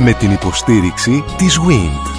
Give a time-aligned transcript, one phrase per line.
[0.00, 2.18] Με την υποστήριξη της WIND.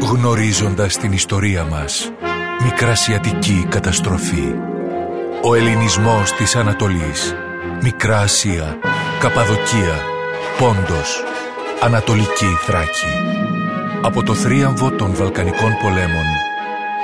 [0.00, 2.12] Γνωρίζοντας την ιστορία μας,
[2.62, 4.54] Μικρασιατική καταστροφή.
[5.42, 7.34] Ο ελληνισμός της Ανατολής.
[7.82, 8.78] Μικρά Ασία,
[9.20, 10.02] Καπαδοκία,
[10.58, 11.24] Πόντος,
[11.80, 13.12] Ανατολική Θράκη.
[14.02, 16.24] Από το θρίαμβο των Βαλκανικών πολέμων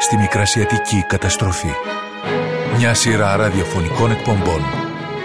[0.01, 1.73] στη Μικρασιατική καταστροφή.
[2.83, 4.61] Μια σειρά ραδιοφωνικών εκπομπών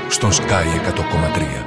[0.10, 1.66] στον Sky 100,3.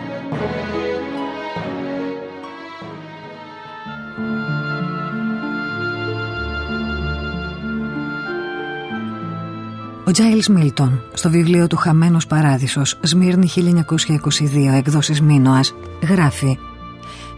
[10.05, 15.75] Ο Τζάιλς Μίλτον, στο βιβλίο του «Χαμένος Παράδεισος», Σμύρνη 1922, εκδόσεις Μίνωας,
[16.09, 16.59] γράφει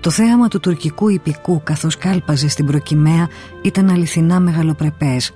[0.01, 3.29] «Το θέαμα του τουρκικού υπηκού καθώς κάλπαζε στην προκυμαία
[3.63, 5.33] ήταν αληθινά μεγαλοπρεπές.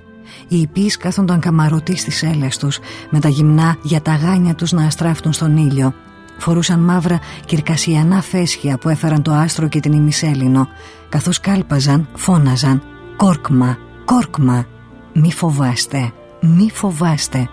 [0.48, 2.78] Οι υπείς κάθονταν καμαρωτοί στις έλες τους,
[3.10, 5.94] με τα γυμνά για τα γάνια τους να αστράφτουν στον ήλιο.
[6.38, 10.68] Φορούσαν μαύρα κυρκασιανά φέσχια που έφεραν το άστρο και την ημισέλινο.
[11.08, 12.82] Καθώς κάλπαζαν, φώναζαν
[13.16, 14.66] «Κόρκμα, κόρκμα,
[15.12, 16.12] μη φοβάστε».
[16.40, 17.48] «Μη φοβάστε».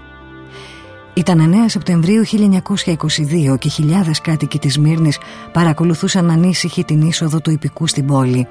[1.13, 5.17] Ήταν 9 Σεπτεμβρίου 1922 και χιλιάδες κάτοικοι της Μύρνης
[5.53, 8.47] παρακολουθούσαν ανήσυχη την είσοδο του υπηκού στην πόλη.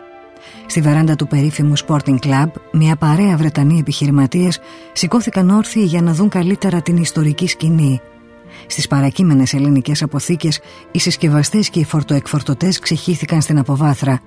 [0.66, 4.60] Στη βεράντα του περίφημου Sporting Club, μια παρέα Βρετανοί επιχειρηματίες
[4.92, 8.00] σηκώθηκαν όρθιοι για να δουν καλύτερα την ιστορική σκηνή.
[8.66, 10.60] Στις παρακείμενες ελληνικές αποθήκες,
[10.91, 14.20] οι συσκευαστές και οι φορτοεκφορτωτές ξεχύθηκαν στην αποβάθρα.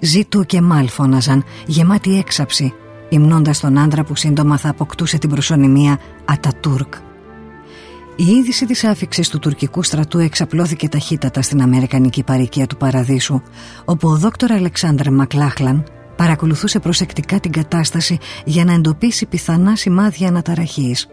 [0.00, 2.72] Ζήτου και μάλ φώναζαν, γεμάτη έξαψη,
[3.08, 6.94] υμνώντας τον άντρα που σύντομα θα αποκτούσε την προσωνυμία Ατατούρκ.
[8.16, 13.40] Η είδηση της άφηξης του τουρκικού στρατού εξαπλώθηκε ταχύτατα στην Αμερικανική παροικία του Παραδείσου,
[13.84, 15.84] όπου ο δόκτωρ Αλεξάνδρ Μακλάχλαν
[16.16, 21.08] παρακολουθούσε προσεκτικά την κατάσταση για να εντοπίσει πιθανά σημάδια αναταραχής.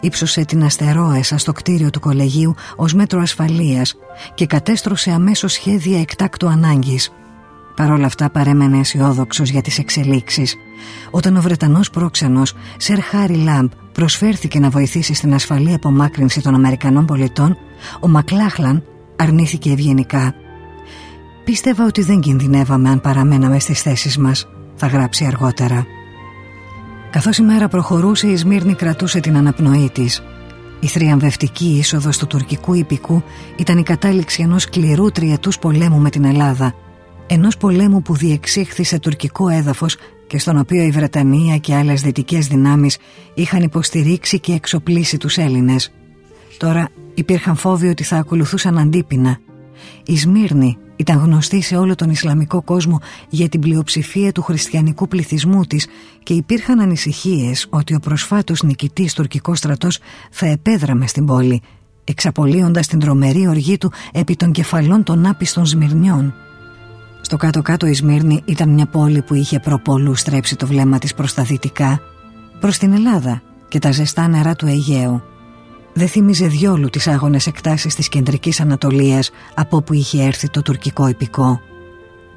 [0.00, 3.94] Ήψωσε την αστερόεσα στο κτίριο του κολεγίου ως μέτρο ασφαλείας
[4.34, 7.12] και κατέστρωσε αμέσως σχέδια εκτάκτου ανάγκης.
[7.76, 10.56] Παρ' όλα αυτά παρέμενε αισιόδοξος για τις εξελίξεις
[11.10, 17.06] όταν ο Βρετανός πρόξενος Σερ Χάρι Λάμπ προσφέρθηκε να βοηθήσει στην ασφαλή απομάκρυνση των Αμερικανών
[17.06, 17.56] πολιτών,
[18.00, 18.82] ο Μακλάχλαν
[19.16, 20.34] αρνήθηκε ευγενικά.
[21.44, 25.86] «Πίστευα ότι δεν κινδυνεύαμε αν παραμέναμε στις θέσεις μας», θα γράψει αργότερα.
[27.10, 30.22] Καθώς η μέρα προχωρούσε, η Σμύρνη κρατούσε την αναπνοή της.
[30.80, 33.22] Η θριαμβευτική είσοδος του τουρκικού υπηκού
[33.56, 36.74] ήταν η κατάληξη ενός σκληρού τριετούς πολέμου με την Ελλάδα–
[37.26, 42.46] ενός πολέμου που διεξήχθη σε τουρκικό έδαφος και στον οποίο η Βρετανία και άλλες δυτικές
[42.46, 42.98] δυνάμεις
[43.34, 45.92] είχαν υποστηρίξει και εξοπλίσει τους Έλληνες.
[46.56, 49.38] Τώρα υπήρχαν φόβοι ότι θα ακολουθούσαν αντίπεινα.
[50.06, 55.64] Η Σμύρνη ήταν γνωστή σε όλο τον Ισλαμικό κόσμο για την πλειοψηφία του χριστιανικού πληθυσμού
[55.64, 55.86] της
[56.22, 59.98] και υπήρχαν ανησυχίες ότι ο προσφάτως νικητής τουρκικός στρατός
[60.30, 61.62] θα επέδραμε στην πόλη,
[62.04, 66.34] εξαπολύοντας την τρομερή οργή του επί των κεφαλών των άπιστων Σμυρνιών.
[67.26, 71.34] Στο κάτω-κάτω η Σμύρνη ήταν μια πόλη που είχε προπολού στρέψει το βλέμμα της προς
[71.34, 72.00] τα δυτικά,
[72.60, 75.22] προς την Ελλάδα και τα ζεστά νερά του Αιγαίου.
[75.92, 81.08] Δεν θύμιζε διόλου τις άγονες εκτάσεις της κεντρικής Ανατολίας από όπου είχε έρθει το τουρκικό
[81.08, 81.60] υπηκό.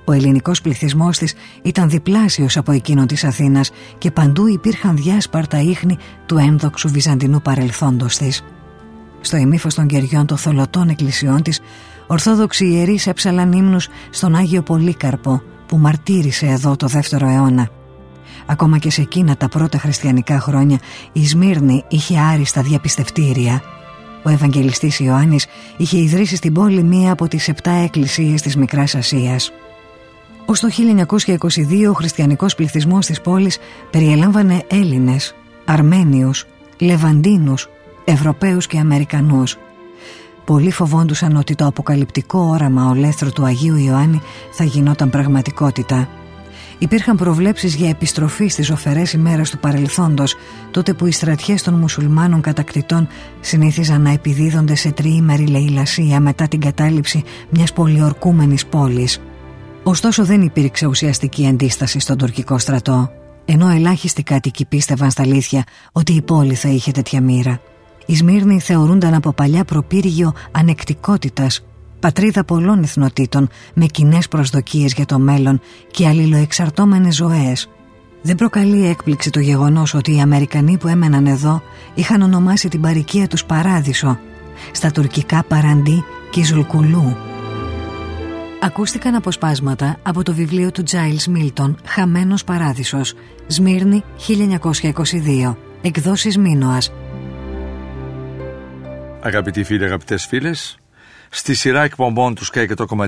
[0.06, 5.98] Ο ελληνικός πληθυσμός της ήταν διπλάσιος από εκείνο της Αθήνας και παντού υπήρχαν διάσπαρτα ίχνη
[6.26, 8.44] του ένδοξου βυζαντινού παρελθόντος της.
[9.22, 11.60] Στο ημίφος των κεριών των θολωτών εκκλησιών της
[12.12, 17.70] Ορθόδοξοι ιερείς έψαλαν ύμνους στον Άγιο Πολύκαρπο που μαρτύρησε εδώ το δεύτερο αιώνα.
[18.46, 20.80] Ακόμα και σε εκείνα τα πρώτα χριστιανικά χρόνια
[21.12, 23.62] η Σμύρνη είχε άριστα διαπιστευτήρια.
[24.24, 25.46] Ο Ευαγγελιστής Ιωάννης
[25.78, 29.52] είχε ιδρύσει στην πόλη μία από τις επτά εκκλησίες της Μικράς Ασίας.
[30.46, 33.58] Ως το 1922 ο χριστιανικός πληθυσμός της πόλης
[33.90, 36.46] περιέλαμβανε Έλληνες, Αρμένιους,
[36.80, 37.70] Λεβαντίνους,
[38.06, 39.58] Ευρωπαίους και Αμερικανούς–
[40.50, 44.22] Πολλοί φοβόντουσαν ότι το αποκαλυπτικό όραμα ολέθρου του Αγίου Ιωάννη
[44.52, 46.08] θα γινόταν πραγματικότητα.
[46.78, 50.36] Υπήρχαν προβλέψεις για επιστροφή στις ζωφερές ημέρες του παρελθόντος,
[50.72, 53.08] τότε που οι στρατιές των μουσουλμάνων κατακτητών
[53.40, 59.22] συνήθιζαν να επιδίδονται σε τριήμερη λαιλασία μετά την κατάληψη μιας πολιορκούμενης πόλης.
[59.84, 63.12] Ωστόσο δεν υπήρξε ουσιαστική αντίσταση στον τουρκικό στρατό,
[63.46, 67.60] ενώ ελάχιστοι κάτοικοι πίστευαν στα αλήθεια ότι η πόλη θα είχε τέτοια μοίρα.
[68.10, 71.66] Οι Σμύρνοι θεωρούνταν από παλιά προπύργιο ανεκτικότητας,
[72.00, 75.60] πατρίδα πολλών εθνοτήτων με κοινές προσδοκίες για το μέλλον
[75.92, 77.70] και αλληλοεξαρτώμενες ζωές.
[78.22, 81.62] Δεν προκαλεί έκπληξη το γεγονός ότι οι Αμερικανοί που έμεναν εδώ
[81.94, 84.20] είχαν ονομάσει την παροικία τους Παράδεισο,
[84.72, 87.18] στα τουρκικά Παραντί και Ζουλκουλού.
[88.62, 93.14] Ακούστηκαν αποσπάσματα από το βιβλίο του Τζάιλς Μίλτον «Χαμένος Παράδεισος»,
[93.48, 96.92] Σμύρνη 1922, εκδόσεις Μίνωας,
[99.22, 100.78] Αγαπητοί φίλοι, αγαπητές φίλες,
[101.30, 102.68] στη σειρά εκπομπών του Sky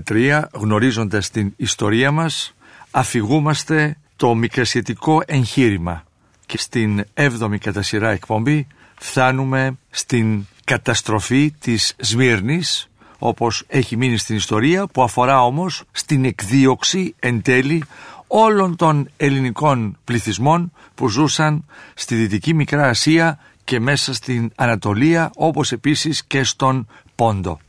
[0.09, 2.53] 100,3 γνωρίζοντας την ιστορία μας
[2.91, 6.03] αφηγούμαστε το μικρασιατικό εγχείρημα.
[6.45, 14.35] Και στην 7η κατά σειρά εκπομπή φτάνουμε στην καταστροφή της Σμύρνης όπως έχει μείνει στην
[14.35, 17.83] ιστορία που αφορά όμως στην εκδίωξη εν τέλει
[18.27, 25.71] όλων των ελληνικών πληθυσμών που ζούσαν στη Δυτική Μικρά Ασία και μέσα στην Ανατολία όπως
[25.71, 27.59] επίσης και στον Πόντο.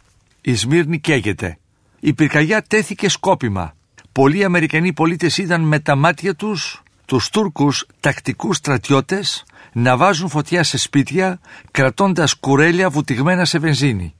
[0.40, 1.58] Η Σμύρνη καίγεται.
[2.00, 3.74] Η πυρκαγιά τέθηκε σκόπιμα.
[4.12, 10.62] Πολλοί Αμερικανοί πολίτες είδαν με τα μάτια τους τους Τούρκους τακτικούς στρατιώτες να βάζουν φωτιά
[10.62, 11.40] σε σπίτια
[11.70, 14.14] κρατώντας κουρέλια βουτυγμένα σε βενζίνη.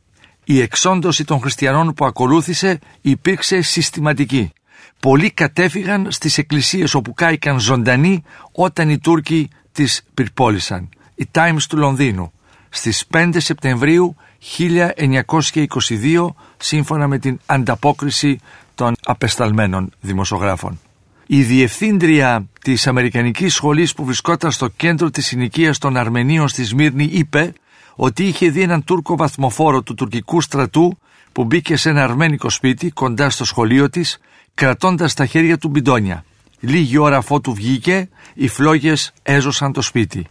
[0.45, 4.53] Η εξόντωση των χριστιανών που ακολούθησε υπήρξε συστηματική.
[5.01, 8.23] Πολλοί κατέφυγαν στις εκκλησίες όπου κάηκαν ζωντανοί
[8.53, 10.89] όταν οι Τούρκοι τις πυρπόλησαν.
[11.23, 12.33] Η Times του Λονδίνου
[12.69, 14.17] στις 5 Σεπτεμβρίου
[14.59, 16.27] 1922
[16.57, 18.41] σύμφωνα με την ανταπόκριση
[18.75, 20.81] των απεσταλμένων δημοσιογράφων.
[21.27, 27.05] Η διευθύντρια της Αμερικανικής σχολής που βρισκόταν στο κέντρο της συνοικίας των Αρμενίων στη Σμύρνη
[27.05, 27.53] είπε
[27.95, 30.99] ότι είχε δει έναν Τούρκο βαθμοφόρο του τουρκικού στρατού
[31.33, 34.19] που μπήκε σε ένα αρμένικο σπίτι κοντά στο σχολείο της
[34.55, 36.25] κρατώντας στα χέρια του μπιντόνια.
[36.61, 40.27] Λίγη ώρα αφότου βγήκε, οι φλόγες έζωσαν το σπίτι.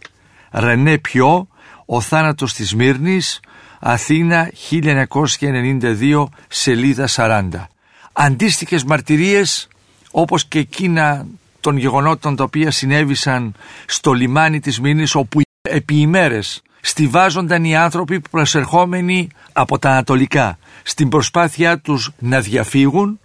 [0.52, 1.48] Ρενέ Πιό,
[1.86, 3.40] ο θάνατος της Μύρνης,
[3.80, 7.68] Αθήνα 1992, σελίδα 40.
[8.12, 9.68] Αντίστοιχες μαρτυρίες,
[10.10, 11.26] όπως και εκείνα
[11.60, 13.54] των γεγονότων τα οποία συνέβησαν
[13.86, 21.08] στο λιμάνι της Μύρνης, όπου επί ημέρες στηβάζονταν οι άνθρωποι προσερχόμενοι από τα Ανατολικά στην
[21.08, 23.20] προσπάθειά τους να διαφύγουν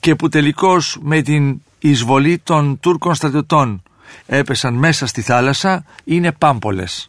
[0.00, 3.82] και που τελικώς με την εισβολή των Τούρκων στρατιωτών
[4.26, 7.08] έπεσαν μέσα στη θάλασσα είναι πάμπολες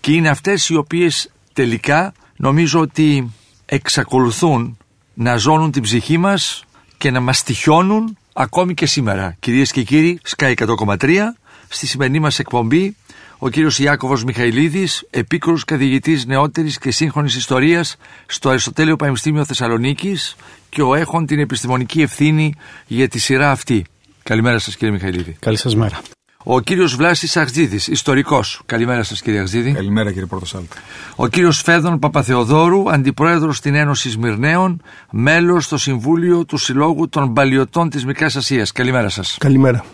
[0.00, 3.32] και είναι αυτές οι οποίες τελικά νομίζω ότι
[3.66, 4.76] εξακολουθούν
[5.14, 6.64] να ζώνουν την ψυχή μας
[6.98, 9.36] και να μας τυχιώνουν ακόμη και σήμερα.
[9.38, 11.36] Κυρίες και κύριοι, Sky 100,3
[11.68, 12.96] στη σημερινή μας εκπομπή
[13.44, 17.96] ο κύριος Ιάκωβος Μιχαηλίδης, επίκρος καθηγητής νεότερης και σύγχρονης ιστορίας
[18.26, 20.36] στο Αριστοτέλειο Πανεπιστήμιο Θεσσαλονίκης
[20.68, 22.54] και ο έχων την επιστημονική ευθύνη
[22.86, 23.84] για τη σειρά αυτή.
[24.22, 25.36] Καλημέρα σας κύριε Μιχαηλίδη.
[25.40, 26.00] Καλή σας μέρα.
[26.44, 28.62] Ο κύριος Βλάσης Αχτζίδης, ιστορικός.
[28.66, 29.72] Καλημέρα σας, κύριε Αχτζίδη.
[29.72, 30.76] Καλημέρα, κύριε Πρωτοσάλτη.
[31.16, 37.90] Ο κύριος Φέδων Παπαθεοδόρου, αντιπρόεδρος στην Ένωση Σμυρναίων, μέλος στο Συμβούλιο του Συλλόγου των Παλιωτών
[37.90, 38.72] της Μικράς Ασίας.
[38.72, 39.36] Καλημέρα σας.
[39.40, 39.84] Καλημέρα.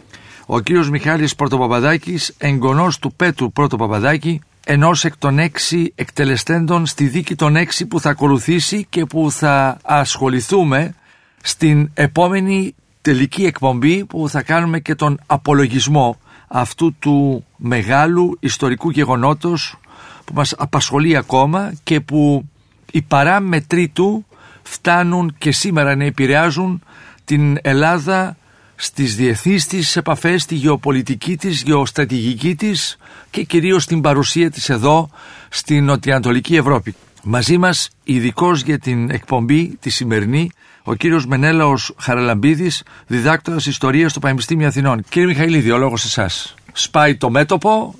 [0.47, 7.35] Ο κύριος Μιχάλης Πρωτοπαπαδάκης, εγγονός του Πέτρου Πρωτοπαπαδάκη, ενός εκ των έξι εκτελεστέντων στη δίκη
[7.35, 10.95] των έξι που θα ακολουθήσει και που θα ασχοληθούμε
[11.43, 16.19] στην επόμενη τελική εκπομπή που θα κάνουμε και τον απολογισμό
[16.49, 19.77] αυτού του μεγάλου ιστορικού γεγονότος
[20.25, 22.49] που μας απασχολεί ακόμα και που
[22.93, 24.27] οι παράμετροι του
[24.63, 26.83] φτάνουν και σήμερα να επηρεάζουν
[27.25, 28.37] την Ελλάδα
[28.75, 32.97] στις διεθνείς της επαφές, στη γεωπολιτική της, γεωστρατηγική της
[33.31, 35.11] και κυρίως την παρουσία της εδώ
[35.49, 36.95] στην Νοτιοανατολική Ευρώπη.
[37.23, 40.51] Μαζί μας ειδικός για την εκπομπή τη σημερινή
[40.89, 45.05] ο κύριος Μενέλαος Χαραλαμπίδης, διδάκτορας ιστορίας στο Πανεπιστήμιο Αθηνών.
[45.09, 46.55] Κύριε Μιχαηλίδη, ο λόγος εσάς.
[46.73, 47.95] Σπάει το μέτωπο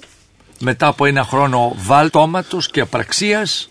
[0.59, 3.69] μετά από ένα χρόνο βάλτώματος και απραξίας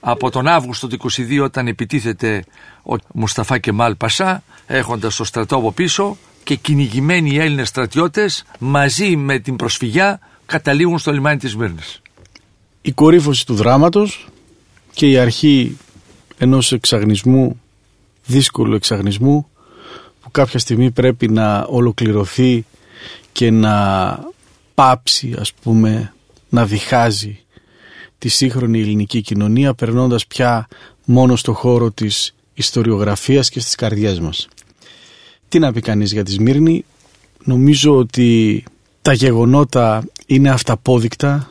[0.00, 2.44] από τον Αύγουστο του 22 όταν επιτίθεται
[2.82, 9.16] ο Μουσταφά Κεμάλ Πασά έχοντας το στρατό από πίσω και κυνηγημένοι οι Έλληνες στρατιώτες μαζί
[9.16, 12.02] με την προσφυγιά καταλήγουν στο λιμάνι της Μύρνης.
[12.82, 14.28] Η κορύφωση του δράματος
[14.92, 15.76] και η αρχή
[16.38, 17.60] ενός εξαγνισμού,
[18.28, 19.46] δύσκολου εξαγνισμού
[20.22, 22.64] που κάποια στιγμή πρέπει να ολοκληρωθεί
[23.32, 24.18] και να
[24.74, 26.12] πάψει ας πούμε
[26.48, 27.38] να διχάζει
[28.18, 30.68] τη σύγχρονη ελληνική κοινωνία περνώντας πια
[31.04, 34.48] μόνο στο χώρο της ιστοριογραφίας και στις καρδιές μας.
[35.48, 36.84] Τι να πει κανείς για τη Σμύρνη,
[37.44, 38.64] νομίζω ότι
[39.02, 41.50] τα γεγονότα είναι αυταπόδεικτα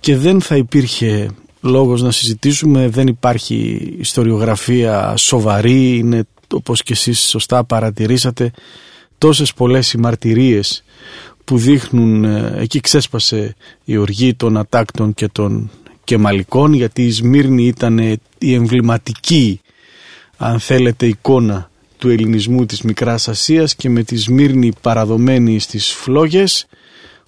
[0.00, 1.30] και δεν θα υπήρχε
[1.66, 8.50] λόγος να συζητήσουμε, δεν υπάρχει ιστοριογραφία σοβαρή, είναι όπως και εσείς σωστά παρατηρήσατε
[9.18, 10.84] τόσες πολλές οι μαρτυρίες
[11.44, 13.54] που δείχνουν ε, εκεί ξέσπασε
[13.84, 15.70] η οργή των ατάκτων και των
[16.04, 17.98] κεμαλικών γιατί η Σμύρνη ήταν
[18.38, 19.60] η εμβληματική
[20.36, 26.66] αν θέλετε εικόνα του ελληνισμού της Μικράς Ασίας και με τη Σμύρνη παραδομένη στις φλόγες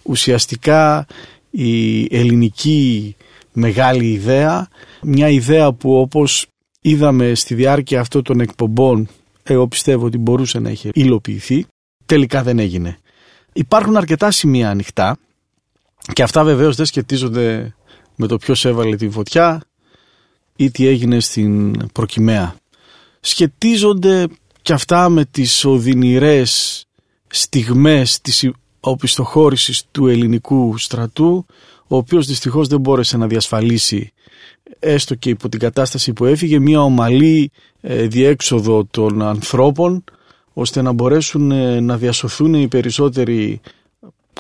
[0.02, 1.06] ουσιαστικά
[1.50, 3.16] η ελληνική
[3.52, 4.68] μεγάλη ιδέα
[5.02, 6.46] μια ιδέα που όπως
[6.80, 9.08] είδαμε στη διάρκεια αυτών των εκπομπών
[9.42, 11.66] εγώ πιστεύω ότι μπορούσε να έχει υλοποιηθεί
[12.06, 12.98] τελικά δεν έγινε.
[13.52, 15.18] Υπάρχουν αρκετά σημεία ανοιχτά
[16.12, 17.74] και αυτά βεβαίως δεν σχετίζονται
[18.16, 19.62] με το ποιος έβαλε τη φωτιά
[20.56, 22.54] ή τι έγινε στην Προκυμαία.
[23.20, 24.26] Σχετίζονται
[24.62, 26.84] και αυτά με τις οδυνηρές
[27.28, 28.50] στιγμές της
[28.80, 31.46] οπισθοχώρησης του ελληνικού στρατού
[31.88, 34.12] ο οποίος δυστυχώς δεν μπόρεσε να διασφαλίσει
[34.78, 40.04] έστω και υπό την κατάσταση που έφυγε μια ομαλή ε, διέξοδο των ανθρώπων
[40.52, 43.60] ώστε να μπορέσουν ε, να διασωθούν οι περισσότεροι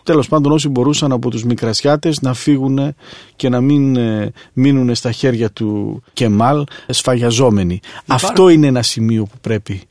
[0.04, 2.94] τέλος πάντων όσοι μπορούσαν από τους μικρασιάτες να φύγουν
[3.36, 7.80] και να μην ε, μείνουν στα χέρια του Κεμάλ σφαγιαζόμενοι.
[8.06, 9.82] Αυτό είναι ένα σημείο που πρέπει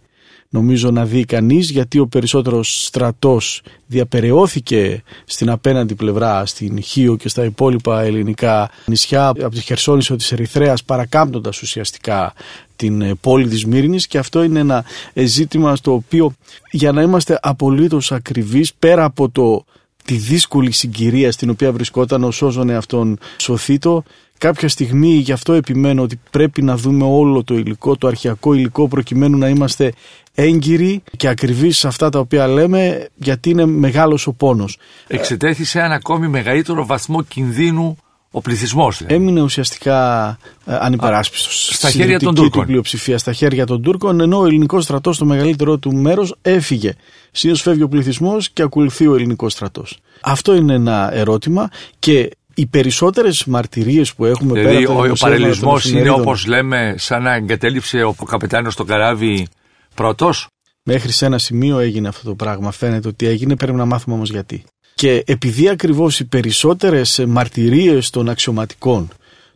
[0.50, 7.30] νομίζω να δει κανείς γιατί ο περισσότερος στρατός διαπεραιώθηκε στην απέναντι πλευρά στην Χίο και
[7.30, 9.28] στα υπόλοιπα ελληνικά νησιά.
[9.28, 12.34] Από τη Χερσόνησο της Ερυθρέας παρακάμπτοντας ουσιαστικά
[12.76, 14.08] την ε, πόλη της Μύρινης.
[14.08, 16.36] Και αυτό είναι ένα ε, ζήτημα στο οποίο
[16.72, 19.66] για να είμαστε απολύτως ακριβείς πέρα από το
[20.08, 24.04] τη δύσκολη συγκυρία στην οποία βρισκόταν ο σώζον αυτόν σωθήτο
[24.38, 28.88] κάποια στιγμή γι' αυτό επιμένω ότι πρέπει να δούμε όλο το υλικό, το αρχιακό υλικό
[28.88, 29.94] προκειμένου να είμαστε
[30.34, 34.78] έγκυροι και ακριβείς σε αυτά τα οποία λέμε γιατί είναι μεγάλος ο πόνος.
[35.08, 37.98] Εξετέθη σε ένα ακόμη μεγαλύτερο βαθμό κινδύνου
[38.32, 38.98] ο πληθυσμός.
[38.98, 39.16] Δηλαδή.
[39.16, 40.28] Έμεινε ουσιαστικά
[40.66, 41.70] ε, ανυπεράσπιστος.
[41.74, 42.62] Στα χέρια των Τούρκων.
[42.62, 46.94] Του πλειοψηφία στα χέρια των Τούρκων, ενώ ο ελληνικός στρατός στο μεγαλύτερο του μέρος έφυγε.
[47.32, 50.00] Συνήθως φεύγει ο πληθυσμός και ακολουθεί ο ελληνικός στρατός.
[50.22, 52.30] Αυτό είναι ένα ερώτημα και
[52.60, 57.34] οι περισσότερες μαρτυρίες που έχουμε δηλαδή, πέρα ο, ο παρελισμό είναι όπως λέμε, σαν να
[57.34, 59.48] εγκατέλειψε ο καπετάνιο στο καράβι
[59.94, 60.48] πρώτος;
[60.84, 62.72] Μέχρι σε ένα σημείο έγινε αυτό το πράγμα.
[62.72, 64.64] Φαίνεται ότι έγινε, πρέπει να μάθουμε όμως γιατί.
[64.96, 69.10] Και επειδή ακριβώς οι περισσότερες μαρτυρίες των αξιωματικών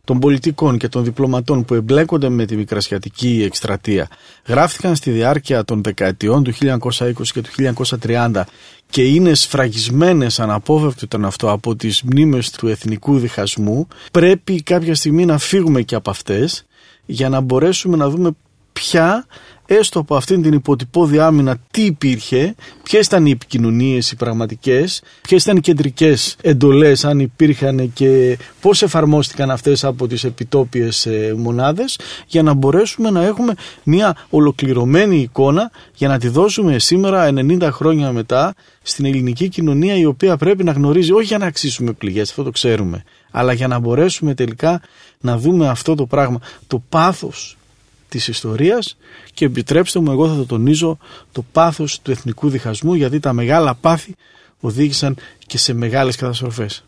[0.04, 4.08] των πολιτικών και των διπλωματών που εμπλέκονται με τη μικρασιατική εκστρατεία
[4.46, 7.50] γράφτηκαν στη διάρκεια των δεκαετιών του 1920 και του
[8.02, 8.42] 1930
[8.90, 13.88] και είναι σφραγισμένες αναπόφευκτο ήταν αυτό από τις μνήμες του εθνικού διχασμού.
[14.12, 16.66] Πρέπει κάποια στιγμή να φύγουμε και από αυτές
[17.04, 18.30] για να μπορέσουμε να δούμε
[18.72, 19.26] ποια
[19.66, 25.42] έστω από αυτήν την υποτυπώδη άμυνα τι υπήρχε, ποιες ήταν οι επικοινωνίες οι πραγματικές, ποιες
[25.42, 32.42] ήταν οι κεντρικές εντολές, αν υπήρχαν και πώς εφαρμόστηκαν αυτές από τις επιτόπιες μονάδες, για
[32.42, 38.54] να μπορέσουμε να έχουμε μια ολοκληρωμένη εικόνα για να τη δώσουμε σήμερα 90 χρόνια μετά
[38.82, 42.50] στην ελληνική κοινωνία η οποία πρέπει να γνωρίζει όχι για να αξίσουμε πληγές, αυτό το
[42.50, 44.80] ξέρουμε, αλλά για να μπορέσουμε τελικά
[45.20, 47.56] να δούμε αυτό το πράγμα, το πάθος
[48.12, 48.96] της ιστορίας
[49.34, 50.98] και επιτρέψτε μου εγώ θα το τονίζω
[51.32, 54.14] το πάθος του εθνικού διχασμού γιατί τα μεγάλα πάθη
[54.60, 55.16] οδήγησαν
[55.46, 56.84] και σε μεγάλες καταστροφές.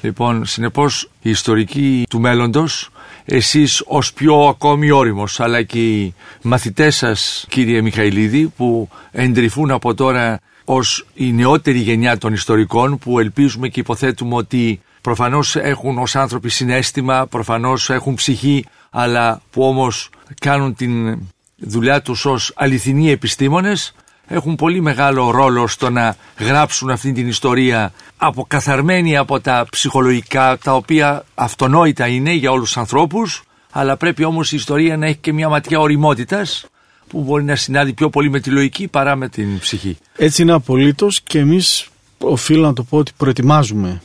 [0.00, 2.90] Λοιπόν, συνεπώς η ιστορική του μέλλοντος,
[3.24, 9.94] εσείς ως πιο ακόμη όριμος, αλλά και οι μαθητές σας κύριε Μιχαηλίδη που εντρυφούν από
[9.94, 16.16] τώρα ως η νεότερη γενιά των ιστορικών που ελπίζουμε και υποθέτουμε ότι προφανώς έχουν ως
[16.16, 20.10] άνθρωποι συνέστημα, προφανώς έχουν ψυχή, αλλά που όμως
[20.40, 21.18] κάνουν την
[21.56, 23.94] δουλειά τους ως αληθινοί επιστήμονες
[24.26, 30.74] έχουν πολύ μεγάλο ρόλο στο να γράψουν αυτή την ιστορία αποκαθαρμένη από τα ψυχολογικά τα
[30.74, 35.32] οποία αυτονόητα είναι για όλους τους ανθρώπους αλλά πρέπει όμως η ιστορία να έχει και
[35.32, 36.66] μια ματιά οριμότητας
[37.08, 39.96] που μπορεί να συνάδει πιο πολύ με τη λογική παρά με την ψυχή.
[40.16, 44.00] Έτσι είναι απολύτως και εμείς οφείλω να το πω ότι προετοιμάζουμε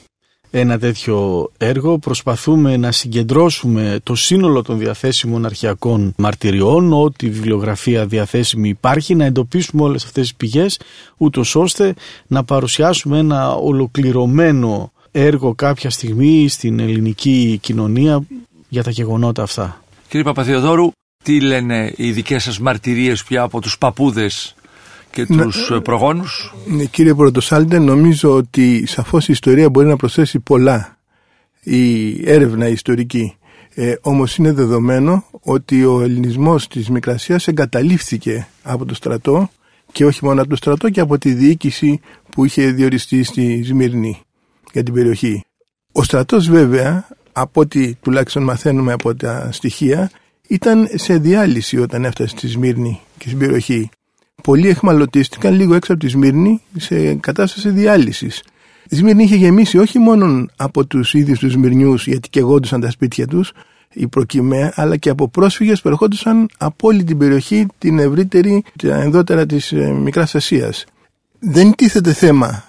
[0.60, 1.98] ένα τέτοιο έργο.
[1.98, 9.84] Προσπαθούμε να συγκεντρώσουμε το σύνολο των διαθέσιμων αρχιακών μαρτυριών, ό,τι βιβλιογραφία διαθέσιμη υπάρχει, να εντοπίσουμε
[9.84, 10.80] όλες αυτές τις πηγές,
[11.18, 11.94] ούτως ώστε
[12.28, 18.24] να παρουσιάσουμε ένα ολοκληρωμένο έργο κάποια στιγμή στην ελληνική κοινωνία
[18.70, 19.82] για τα γεγονότα αυτά.
[20.08, 20.92] Κύριε Παπαθεοδόρου,
[21.24, 24.56] τι λένε οι δικές σας μαρτυρίες πια από τους παππούδες
[25.18, 26.54] και τους να, προγόνους.
[26.66, 30.98] Ναι, κύριε Πρωτοσάλτε, νομίζω ότι σαφώς η ιστορία μπορεί να προσθέσει πολλά.
[31.64, 33.36] Η έρευνα ιστορική.
[33.74, 39.50] Ε, όμως είναι δεδομένο ότι ο ελληνισμός της Μικρασίας εγκαταλείφθηκε από το στρατό
[39.92, 44.22] και όχι μόνο από το στρατό και από τη διοίκηση που είχε διοριστεί στη Σμύρνη
[44.74, 45.44] για την περιοχή.
[45.92, 50.12] Ο στρατός βέβαια, από ό,τι τουλάχιστον μαθαίνουμε από τα στοιχεία,
[50.48, 53.90] ήταν σε διάλυση όταν έφτασε στη Σμύρνη και στην περιοχή
[54.44, 58.44] πολλοί εχμαλωτίστηκαν λίγο έξω από τη Σμύρνη σε κατάσταση διάλυσης.
[58.89, 63.27] Η Σμύρνη είχε γεμίσει όχι μόνο από τους ίδιους τους Σμυρνιούς, γιατί κεγόντουσαν τα σπίτια
[63.27, 63.51] τους,
[63.94, 68.96] η προκυμαία, αλλά και από πρόσφυγες που ερχόντουσαν από όλη την περιοχή, την ευρύτερη, τα
[68.96, 70.86] ενδότερα της ε, Μικράς Ασίας.
[71.39, 72.63] Δεν τίθεται θέμα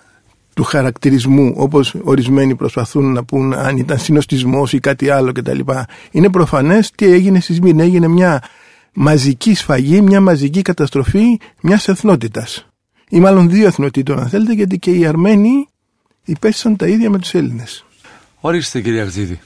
[0.54, 5.58] του χαρακτηρισμού όπως ορισμένοι προσπαθούν να πούν αν ήταν συνοστισμός ή κάτι άλλο κτλ.
[6.10, 7.82] Είναι προφανές τι έγινε στη Σμύρνη.
[7.82, 8.42] Έγινε μια
[8.92, 12.66] μαζική σφαγή, μια μαζική καταστροφή μιας εθνότητας.
[13.10, 15.68] Ή μάλλον δύο εθνοτήτων αν θέλετε γιατί και οι Αρμένοι
[16.24, 17.84] υπέστησαν τα ίδια με τους Έλληνες.
[18.40, 19.40] Ορίστε κύριε Αρτζίδη.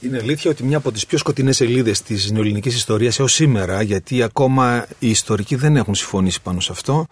[0.00, 4.22] Είναι αλήθεια ότι μια από τις πιο σκοτεινές σελίδες της νεοελληνικής ιστορίας έως σήμερα, γιατί
[4.22, 7.06] ακόμα οι ιστορικοί δεν έχουν συμφωνήσει πάνω σε αυτό,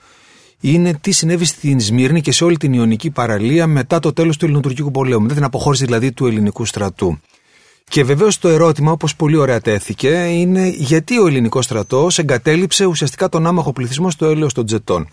[0.61, 4.45] είναι τι συνέβη στην Σμύρνη και σε όλη την Ιωνική παραλία μετά το τέλος του
[4.45, 7.21] Ελληνοτουρκικού πολέμου, μετά την αποχώρηση δηλαδή του ελληνικού στρατού.
[7.89, 13.29] Και βεβαίως το ερώτημα, όπως πολύ ωραία τέθηκε, είναι γιατί ο ελληνικός στρατός εγκατέλειψε ουσιαστικά
[13.29, 15.09] τον άμαχο πληθυσμό στο έλεος των Τζετών.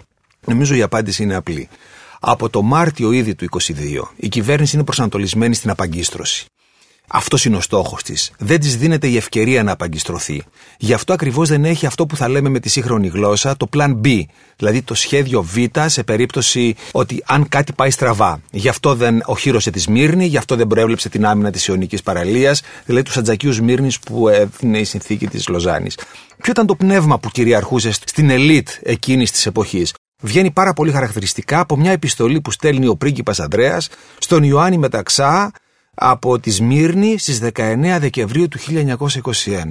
[0.46, 1.70] Νομίζω η απάντηση είναι απλή.
[2.20, 3.62] Από το Μάρτιο ήδη του 22
[4.16, 6.46] η κυβέρνηση είναι προσανατολισμένη στην απαγκίστρωση.
[7.12, 8.32] Αυτός είναι ο στόχος της.
[8.38, 10.44] Δεν της δίνεται η ευκαιρία να απαγκιστρωθεί.
[10.78, 13.96] Γι' αυτό ακριβώς δεν έχει αυτό που θα λέμε με τη σύγχρονη γλώσσα το plan
[14.04, 14.22] B,
[14.58, 18.42] δηλαδή το σχέδιο Β σε περίπτωση ότι αν κάτι πάει στραβά.
[18.52, 22.62] Γι' αυτό δεν οχύρωσε τη Σμύρνη, γι' αυτό δεν προέβλεψε την άμυνα της Ιωνικής παραλίας,
[22.86, 25.98] δηλαδή του Ατζακίου Σμύρνης που έδινε η συνθήκη της Λοζάνης.
[26.42, 31.60] Ποιο ήταν το πνεύμα που κυριαρχούσε στην ελίτ εκείνης της εποχής; Βγαίνει πάρα πολύ χαρακτηριστικά
[31.60, 35.52] από μια επιστολή που στέλνει ο πρίγκιπας Ανδρέας στον Ιωάννη Μεταξά
[36.02, 38.96] από τη Σμύρνη στις 19 Δεκεμβρίου του 1921,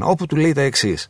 [0.00, 1.08] όπου του λέει τα εξής.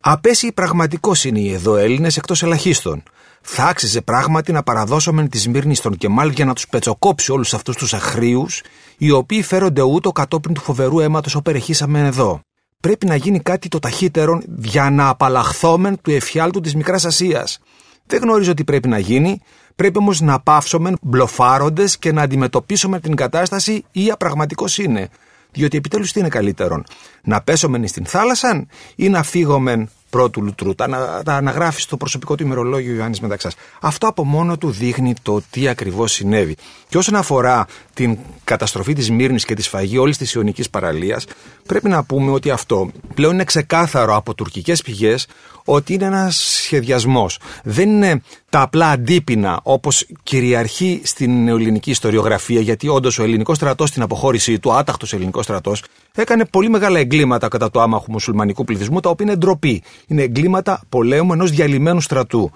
[0.00, 3.02] Απέσιοι πραγματικός είναι οι εδώ Έλληνες εκτός ελαχίστων.
[3.40, 7.76] Θα άξιζε πράγματι να παραδώσουμε τη Σμύρνη στον Κεμάλ για να τους πετσοκόψει όλους αυτούς
[7.76, 8.62] τους αχρίους,
[8.96, 12.40] οι οποίοι φέρονται ούτω κατόπιν του φοβερού αίματος οπερεχήσαμε εδώ.
[12.80, 17.58] Πρέπει να γίνει κάτι το ταχύτερο για να απαλλαχθόμεν του εφιάλτου της Μικράς Ασίας.
[18.06, 19.40] Δεν γνωρίζω τι πρέπει να γίνει,
[19.76, 25.08] Πρέπει όμως να πάυσουμε μπλοφάροντες και να αντιμετωπίσουμε την κατάσταση ή απραγματικός είναι.
[25.52, 26.84] Διότι επιτέλους τι είναι καλύτερον,
[27.22, 28.66] να πέσουμε στην θάλασσα
[28.96, 30.74] ή να φύγουμε πρώτου λουτρού.
[30.74, 33.50] Τα, τα αναγράφεις στο προσωπικό του ημερολόγιο Ιωάννης Μεταξά.
[33.80, 36.56] Αυτό από μόνο του δείχνει το τι ακριβώς συνέβη.
[36.88, 41.26] Και όσον αφορά την καταστροφή της Μύρνης και τη σφαγή όλης της Ιωνικής παραλίας,
[41.66, 45.26] πρέπει να πούμε ότι αυτό πλέον είναι ξεκάθαρο από τουρκικές πηγές
[45.64, 47.38] ότι είναι ένας σχεδιασμός.
[47.62, 53.88] Δεν είναι τα απλά αντίπεινα όπως κυριαρχεί στην νεοελληνική ιστοριογραφία, γιατί όντως ο ελληνικός στρατός
[53.88, 55.82] στην αποχώρησή του, άταχτος ελληνικός στρατός,
[56.20, 59.82] έκανε πολύ μεγάλα εγκλήματα κατά του άμαχου μουσουλμανικού πληθυσμού, τα οποία είναι ντροπή.
[60.06, 62.52] Είναι εγκλήματα πολέμου ενός διαλυμένου στρατού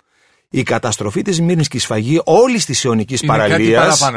[0.53, 4.11] η καταστροφή της Μύρνης και η σφαγή όλης της Ιωνικής παραλίας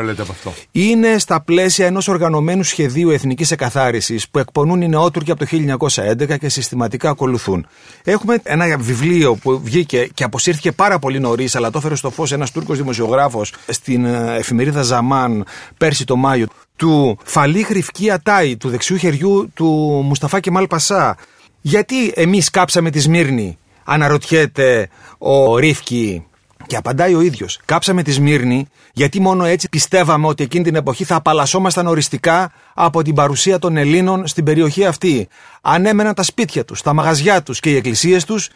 [0.72, 6.38] είναι στα πλαίσια ενός οργανωμένου σχεδίου εθνικής εκαθάρισης που εκπονούν οι νεότουρκοι από το 1911
[6.40, 7.68] και συστηματικά ακολουθούν.
[8.04, 12.32] Έχουμε ένα βιβλίο που βγήκε και αποσύρθηκε πάρα πολύ νωρίς, αλλά το έφερε στο φως
[12.32, 15.46] ένας Τούρκος δημοσιογράφος στην ε, εφημερίδα Ζαμάν
[15.78, 19.66] πέρσι το Μάιο του Φαλή Χρυφκή Ατάι, του δεξιού χεριού του
[20.06, 21.18] Μουσταφά Κεμάλ Πασά.
[21.62, 26.26] Γιατί εμείς κάψαμε τη Σμύρνη αναρωτιέται ο Ρίφκι
[26.68, 27.60] και απαντάει ο ίδιος.
[27.66, 33.02] Κάψαμε τη Σμύρνη γιατί μόνο έτσι πιστεύαμε ότι εκείνη την εποχή θα απαλλασσόμασταν οριστικά από
[33.02, 35.28] την παρουσία των Ελλήνων στην περιοχή αυτή.
[35.62, 38.50] Αν έμεναν τα σπίτια τους, τα μαγαζιά τους και οι εκκλησίες τους,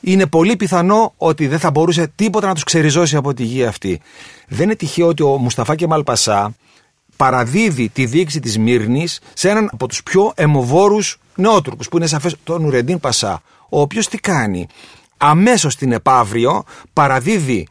[0.00, 4.00] είναι πολύ πιθανό ότι δεν θα μπορούσε τίποτα να τους ξεριζώσει από τη γη αυτή.
[4.48, 6.54] Δεν είναι τυχαίο ότι ο Μουσταφά και Μαλπασά
[7.24, 12.36] παραδίδει τη διοίκηση της Μύρνης σε έναν από τους πιο αιμοβόρους νεότουρκους, που είναι σαφές
[12.44, 14.66] τον Ουρεντίν Πασά, ο οποίος τι κάνει;
[15.16, 17.68] Αμέσως την επαύριο παραδίδει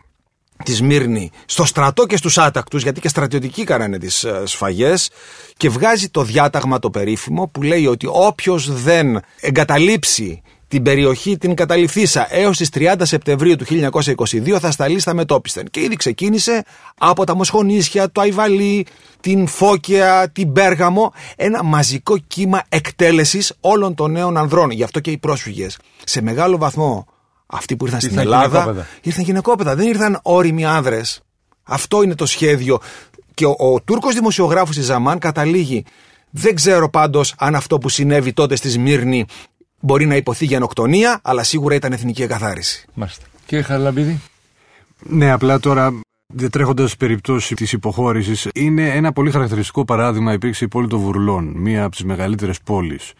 [0.63, 5.10] τη Σμύρνη στο στρατό και στους άτακτους γιατί και στρατιωτικοί κάνανε τις ε, σφαγές
[5.58, 10.42] και βγάζει το διάταγμα το περίφημο που λέει ότι όποιος δεν εγκαταλείψει
[10.74, 15.66] την περιοχή την καταληφθήσα έως τις 30 Σεπτεμβρίου του 1922 θα σταλεί στα μετόπισθεν.
[15.72, 16.64] Και ήδη ξεκίνησε
[16.98, 18.86] από τα Μοσχονίσια, το Αϊβαλί,
[19.20, 24.72] την Φώκια, την Πέργαμο, ένα μαζικό κύμα εκτέλεσης όλων των νέων ανδρών.
[24.72, 25.78] Γι' αυτό και οι πρόσφυγες.
[26.04, 27.06] Σε μεγάλο βαθμό
[27.46, 28.88] αυτοί που ήρθαν, στην Ελλάδα γυναικόπαιδα.
[29.02, 31.22] ήρθαν γυναικόπαιδα, δεν ήρθαν όριμοι άνδρες.
[31.64, 32.80] Αυτό είναι το σχέδιο.
[33.34, 35.84] Και ο, ο Τούρκος δημοσιογράφος της Ζαμάν καταλήγει
[36.36, 39.26] δεν ξέρω πάντως αν αυτό που συνέβη τότε στη Σμύρνη
[39.86, 42.86] Μπορεί να υποθεί γενοκτονία, αλλά σίγουρα ήταν εθνική εκαθάριση.
[42.93, 43.26] Μάλιστα.
[43.46, 44.22] Κύριε Χαρλαμπίδη.
[45.00, 45.93] Ναι, απλά τώρα
[46.28, 50.34] διατρέχοντας περιπτώσει της υποχώρησης, είναι ένα πολύ χαρακτηριστικό παράδειγμα.
[50.34, 53.13] Υπήρξε η πόλη των Βουρλών, μία από τις μεγαλύτερες πόλεις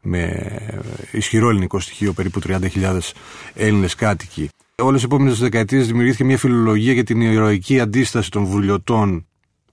[0.00, 0.50] με
[1.10, 2.98] ισχυρό ελληνικό στοιχείο, περίπου 30.000
[3.54, 4.48] Έλληνες κάτοικοι.
[4.82, 9.26] Όλες τι επόμενες δεκαετίες δημιουργήθηκε μια φιλολογία για την ηρωική αντίσταση των βουλιωτών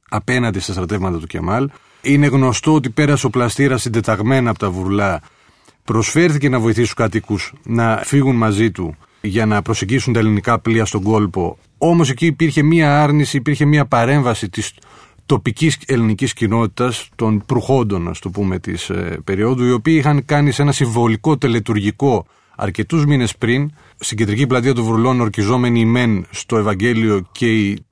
[0.09, 1.69] απέναντι στα στρατεύματα του Κεμάλ.
[2.01, 5.21] Είναι γνωστό ότι πέρασε ο πλαστήρας συντεταγμένα από τα βουρλά
[5.85, 10.85] προσφέρθηκε να βοηθήσει του κατοίκου να φύγουν μαζί του για να προσεγγίσουν τα ελληνικά πλοία
[10.85, 11.57] στον κόλπο.
[11.77, 14.73] Όμως εκεί υπήρχε μία άρνηση, υπήρχε μία παρέμβαση της
[15.25, 20.51] τοπικής ελληνικής κοινότητας, των προχόντων, ας το πούμε, της ε, περίοδου, οι οποίοι είχαν κάνει
[20.51, 26.25] σε ένα συμβολικό τελετουργικό αρκετούς μήνες πριν, στην κεντρική πλατεία των Βρουλών, ορκιζόμενοι οι μεν
[26.29, 27.85] στο Ευαγγέλιο και οι,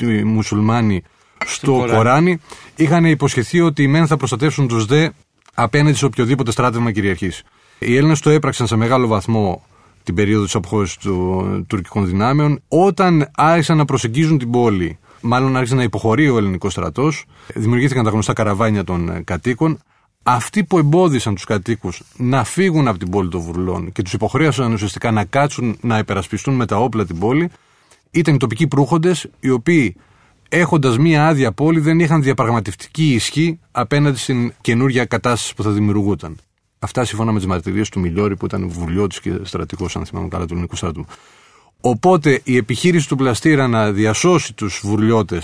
[0.00, 1.02] οι μουσουλμάνοι
[1.46, 2.38] στο Κοράνι,
[2.76, 5.08] είχαν υποσχεθεί ότι οι μεν θα προστατεύσουν τους δε
[5.54, 7.30] απέναντι σε οποιοδήποτε στράτευμα κυριαρχή.
[7.78, 9.62] Οι Έλληνες το έπραξαν σε μεγάλο βαθμό
[10.02, 12.62] την περίοδο της αποχώρησης των τουρκικών δυνάμεων.
[12.68, 18.10] Όταν άρχισαν να προσεγγίζουν την πόλη, μάλλον άρχισε να υποχωρεί ο ελληνικός στρατός, δημιουργήθηκαν τα
[18.10, 19.78] γνωστά καραβάνια των κατοίκων.
[20.22, 24.72] αυτοί που εμπόδισαν τους κατοίκους να φύγουν από την πόλη των Βουρλών και τους υποχρέωσαν
[24.72, 27.50] ουσιαστικά να κάτσουν να υπερασπιστούν με τα όπλα την πόλη,
[28.10, 29.96] ήταν οι τοπικοί προύχοντες, οι οποίοι
[30.50, 36.36] έχοντας μία άδεια πόλη δεν είχαν διαπραγματευτική ισχύ απέναντι στην καινούργια κατάσταση που θα δημιουργούταν.
[36.78, 40.46] Αυτά σύμφωνα με τις μαρτυρίες του Μιλιόρη που ήταν βουλιώτης και στρατικό, αν θυμάμαι καλά,
[40.46, 41.06] του ελληνικού στρατού.
[41.80, 45.42] Οπότε η επιχείρηση του Πλαστήρα να διασώσει τους βουρλιώτε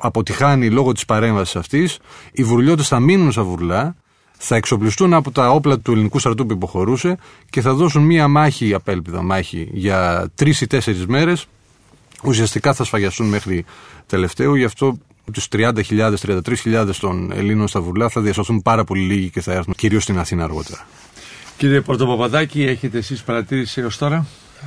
[0.00, 1.98] αποτυχάνει λόγω της παρέμβασης αυτής.
[2.32, 3.96] Οι βουρλιώτε θα μείνουν στα βουρλά,
[4.38, 7.18] θα εξοπλιστούν από τα όπλα του ελληνικού στρατού που υποχωρούσε
[7.50, 11.46] και θα δώσουν μία μάχη, απέλπιδα μάχη, για τρεις ή τέσσερις μέρες.
[12.24, 13.64] Ουσιαστικά θα σφαγιαστούν μέχρι
[14.06, 14.98] τελευταίου, γι' αυτό
[15.32, 16.14] τους 30.000,
[16.64, 20.18] 33.000 των Ελλήνων στα βουρλά θα διασωθούν πάρα πολύ λίγοι και θα έρθουν κυρίως στην
[20.18, 20.86] Αθήνα αργότερα.
[21.56, 24.26] Κύριε Πορτοπαπαδάκη, έχετε εσείς παρατήρηση έως τώρα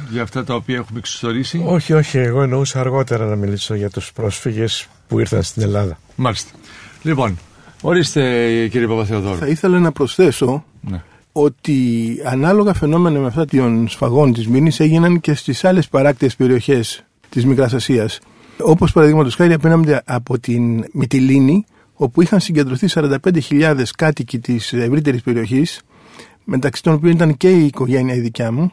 [0.09, 4.11] για αυτά τα οποία έχουμε εξιστορήσει; Όχι, όχι, εγώ εννοούσα αργότερα να μιλήσω για τους
[4.13, 5.99] πρόσφυγες που ήρθαν στην Ελλάδα.
[6.15, 6.51] Μάλιστα.
[7.01, 7.37] Λοιπόν,
[7.81, 8.21] ορίστε
[8.67, 9.37] κύριε Παπαθεοδόρου.
[9.37, 11.03] Θα ήθελα να προσθέσω Ναι.
[11.31, 17.03] ότι ανάλογα φαινόμενα με αυτά των σφαγών της Μήνης έγιναν και στις άλλες παράκτιες περιοχές
[17.29, 18.19] της Μικράς Ασίας.
[18.61, 25.81] Όπως παραδείγματος χάρη απέναντι από την Μυτιλίνη, όπου είχαν συγκεντρωθεί 45.000 κάτοικοι της ευρύτερης περιοχής,
[26.43, 28.71] μεταξύ των οποίων ήταν και η οικογένεια η δικιά μου,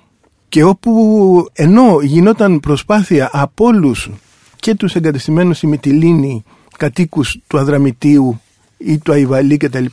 [0.48, 4.10] και όπου ενώ γινόταν προσπάθεια από όλους
[4.56, 6.44] και τους εγκατεστημένους στη Μυτιλίνη
[6.78, 8.40] κατοίκους του Αδραμητίου
[8.76, 9.84] ή του Αϊβαλή κτλ.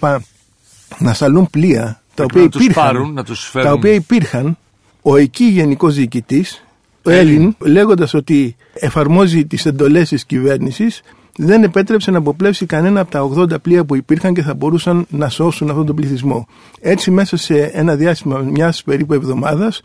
[0.98, 3.68] να σταλούν πλοία τα Πρέπει οποία, να τους υπήρχαν, πάρουν, να τους φέρουν.
[3.68, 4.58] τα οποία υπήρχαν
[5.02, 6.71] ο εκεί γενικός διοικητής ο
[7.04, 11.02] Έλλην λέγοντας ότι εφαρμόζει τις εντολές της κυβέρνησης
[11.38, 15.30] δεν επέτρεψε να αποπλέψει κανένα από τα 80 πλοία που υπήρχαν και θα μπορούσαν να
[15.30, 16.48] σώσουν αυτόν τον πληθυσμό.
[16.82, 19.82] Έτσι μέσα σε ένα διάστημα μιας περίπου εβδομάδας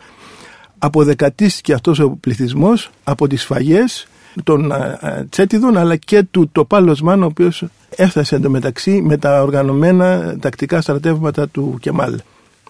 [0.79, 4.07] αποδεκατίστηκε αυτός ο πληθυσμός από τις σφαγές
[4.45, 7.65] των α, α, Τσέτιδων αλλά και του Τοπάλος ο οποίος
[7.97, 12.21] έφτασε εντωμεταξύ με τα οργανωμένα τακτικά στρατεύματα του Κεμάλ.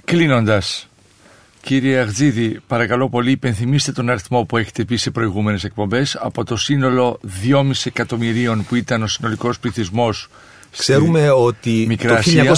[0.04, 0.88] Κλείνοντας,
[1.66, 6.56] κύριε Αχτζίδη, παρακαλώ πολύ, υπενθυμίστε τον αριθμό που έχετε πει σε προηγούμενες εκπομπές από το
[6.56, 10.28] σύνολο 2,5 εκατομμυρίων που ήταν ο συνολικός πληθυσμός.
[10.76, 12.54] Ξέρουμε ότι Μικρά το Ασία.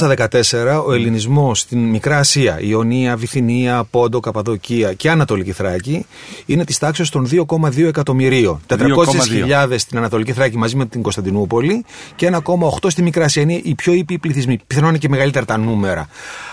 [0.80, 6.06] 1914 ο ελληνισμός στην Μικρά Ασία, Ιωνία, Βυθινία, Πόντο, Καπαδοκία και Ανατολική Θράκη
[6.46, 8.60] είναι της τάξης των 2,2 εκατομμυρίων.
[8.66, 11.84] 400.000 στην Ανατολική Θράκη μαζί με την Κωνσταντινούπολη
[12.16, 13.42] και 1,8 στη Μικρά Ασία.
[13.42, 14.58] Είναι οι πιο ήπιοι πληθυσμοί.
[14.66, 16.08] Πιθανόν είναι και μεγαλύτερα τα νούμερα.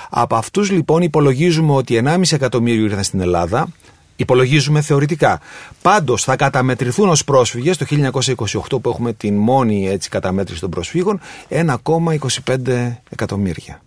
[0.10, 3.68] Από αυτούς λοιπόν υπολογίζουμε ότι 1,5 εκατομμύριο ήρθαν στην Ελλάδα.
[4.16, 5.40] Υπολογίζουμε θεωρητικά.
[5.82, 11.20] Πάντως θα καταμετρηθούν ως πρόσφυγες το 1928 που έχουμε την μόνη έτσι καταμέτρηση των προσφύγων
[11.50, 13.80] 1,25 εκατομμύρια.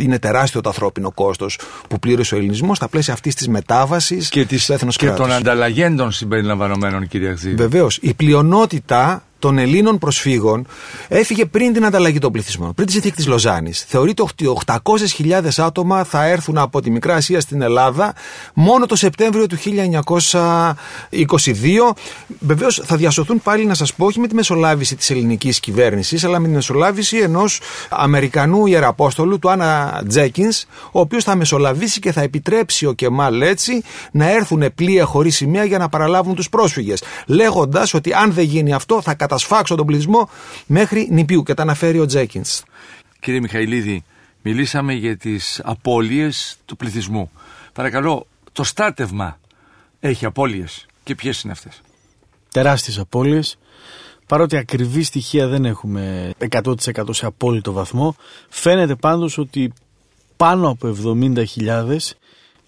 [0.00, 4.44] Είναι τεράστιο το ανθρώπινο κόστος που πλήρωσε ο ελληνισμός στα πλαίσια αυτής της μετάβασης Και,
[4.44, 5.26] της, στο έθνος και κράτους.
[5.26, 7.54] των ανταλλαγέντων συμπεριλαμβανομένων, κύριε Αχτζίδη.
[7.54, 7.98] Βεβαίως.
[8.02, 10.66] Η πλειονότητα των Ελλήνων προσφύγων
[11.08, 13.84] έφυγε πριν την ανταλλαγή των πληθυσμών, πριν τη συνθήκη της Λοζάνης.
[13.88, 18.14] Θεωρείται ότι 800.000 άτομα θα έρθουν από τη Μικρά Ασία στην Ελλάδα
[18.54, 20.72] μόνο το Σεπτέμβριο του 1922.
[22.38, 26.38] Βεβαίως θα διασωθούν πάλι, να σας πω, όχι με τη μεσολάβηση της ελληνικής κυβέρνησης, αλλά
[26.38, 32.20] με τη μεσολάβηση ενός Αμερικανού ιεραπόστολου, του Άννα Τζέκινς, ο οποίος θα μεσολαβήσει και θα
[32.20, 37.02] επιτρέψει ο Κεμάλ έτσι να έρθουν πλοία χωρίς σημαία για να παραλάβουν τους πρόσφυγες.
[37.26, 40.28] Λέγοντας ότι αν δεν γίνει αυτό θα κατασφάξω τον πληθυσμό
[40.66, 41.42] μέχρι νηπιού.
[41.42, 42.62] Και τα αναφέρει ο Τζέκινς.
[43.20, 44.04] Κύριε Μιχαηλίδη,
[44.42, 47.30] μιλήσαμε για τις απώλειες του πληθυσμού.
[47.72, 49.38] Παρακαλώ, το στάτευμα
[50.00, 50.86] έχει απώλειες.
[51.04, 51.80] Και ποιες είναι αυτές;
[52.52, 53.58] τεράστιες απώλειες.
[54.26, 56.72] Παρότι ακριβή στοιχεία δεν έχουμε 100%
[57.10, 58.16] σε απόλυτο βαθμό,
[58.48, 59.72] φαίνεται πάντως ότι
[60.36, 62.16] πάνω από 70.000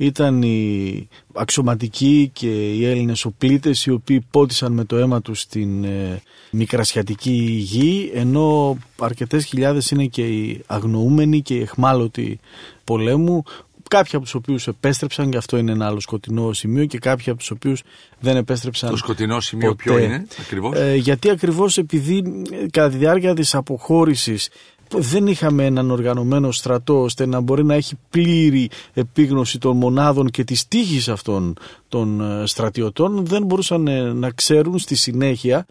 [0.00, 5.84] ήταν οι αξιωματικοί και οι Έλληνες οπλίτες οι οποίοι πότισαν με το αίμα τους στην
[5.84, 12.38] ε, μικρασιατική γη ενώ αρκετές χιλιάδες είναι και οι αγνοούμενοι και οι εχμάλωτοι
[12.84, 13.44] πολέμου
[13.88, 17.38] κάποιοι από τους οποίους επέστρεψαν και αυτό είναι ένα άλλο σκοτεινό σημείο και κάποιοι από
[17.38, 17.82] τους οποίους
[18.20, 19.82] δεν επέστρεψαν Το σκοτεινό σημείο ποτέ.
[19.82, 24.48] ποιο είναι ακριβώς; Ε, γιατί ακριβώς επειδή ε, κατά τη διάρκεια της αποχώρησης
[24.90, 30.44] δεν είχαμε έναν οργανωμένο στρατό ώστε να μπορεί να έχει πλήρη επίγνωση των μονάδων και
[30.44, 31.56] της τύχης αυτών
[31.88, 35.66] των ε, στρατιωτών δεν μπορούσαν ε, να ξέρουν στη συνέχεια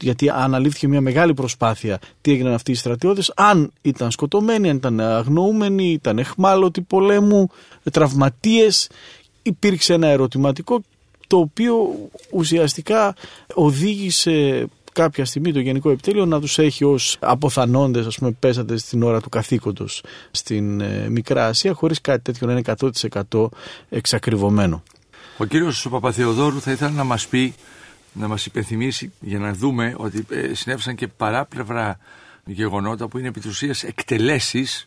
[0.00, 5.00] γιατί αναλήφθηκε μια μεγάλη προσπάθεια τι έγιναν αυτοί οι στρατιώτες αν ήταν σκοτωμένοι, αν ήταν
[5.00, 7.48] αγνοούμενοι, ήταν εχμάλωτοι πολέμου,
[7.92, 8.88] τραυματίες.
[9.42, 10.80] Υπήρξε ένα ερωτηματικό
[11.26, 11.76] το οποίο
[12.30, 13.14] ουσιαστικά
[13.54, 19.02] οδήγησε κάποια στιγμή το Γενικό Επιτέλειο να τους έχει ως αποθανόντες, ας πούμε, πέσατε στην
[19.02, 22.62] ώρα του καθήκοντος στην ε, Μικρά Ασία, χωρίς κάτι τέτοιο να είναι
[23.30, 23.48] 100%
[23.88, 24.82] εξακριβωμένο.
[25.38, 27.54] Ο κύριος Παπαθεοδόρου θα ήθελα να μας πει,
[28.12, 31.98] να μας υπενθυμίσει για να δούμε ότι ε, συνέβησαν και παράπλευρα
[32.44, 34.86] γεγονότα που είναι επί της ουσίας εκτελέσεις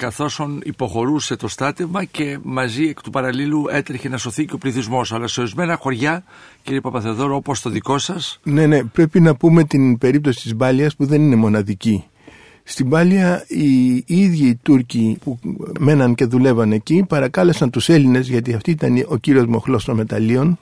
[0.00, 5.12] καθώς υποχωρούσε το στάτευμα και μαζί εκ του παραλίλου έτρεχε να σωθεί και ο πληθυσμός.
[5.12, 6.24] Αλλά σε ορισμένα χωριά,
[6.62, 8.40] κύριε Παπαθεδόρο, όπως το δικό σας...
[8.42, 12.04] Ναι, ναι, πρέπει να πούμε την περίπτωση της Μπάλιας που δεν είναι μοναδική.
[12.62, 15.38] Στην Πάλια οι, ίδιοι οι Τούρκοι που
[15.78, 20.58] μέναν και δουλεύαν εκεί παρακάλεσαν τους Έλληνες, γιατί αυτή ήταν ο κύριος μοχλός των μεταλλίων,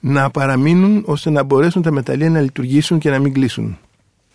[0.00, 3.78] να παραμείνουν ώστε να μπορέσουν τα μεταλλεία να λειτουργήσουν και να μην κλείσουν.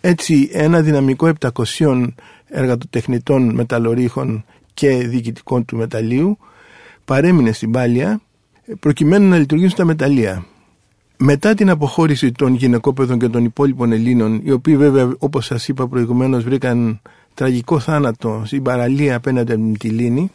[0.00, 2.06] Έτσι ένα δυναμικό 700
[2.54, 6.38] εργατοτεχνητών μεταλλορίχων και διοικητικών του μεταλλίου
[7.04, 8.20] παρέμεινε στην Πάλια
[8.80, 10.44] προκειμένου να λειτουργήσουν τα μεταλλεία.
[11.16, 15.88] Μετά την αποχώρηση των γυναικόπαιδων και των υπόλοιπων Ελλήνων, οι οποίοι βέβαια όπως σας είπα
[15.88, 17.00] προηγουμένως βρήκαν
[17.34, 20.30] τραγικό θάνατο στην παραλία απέναντι από την Λίνη,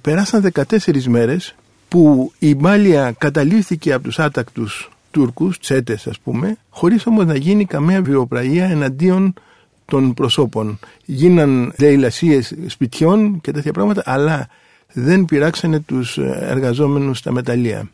[0.00, 1.54] περάσαν 14 μέρες
[1.88, 7.64] που η Μπάλια καταλήφθηκε από τους άτακτους Τούρκους, τσέτες ας πούμε, χωρίς όμως να γίνει
[7.64, 9.34] καμία βιοπραγία εναντίον
[9.90, 10.78] των προσώπων.
[11.04, 14.48] Γίναν δειλασίες σπιτιών και τέτοια πράγματα, αλλά
[14.92, 17.90] δεν πειράξανε τους εργαζόμενους στα μεταλλεία.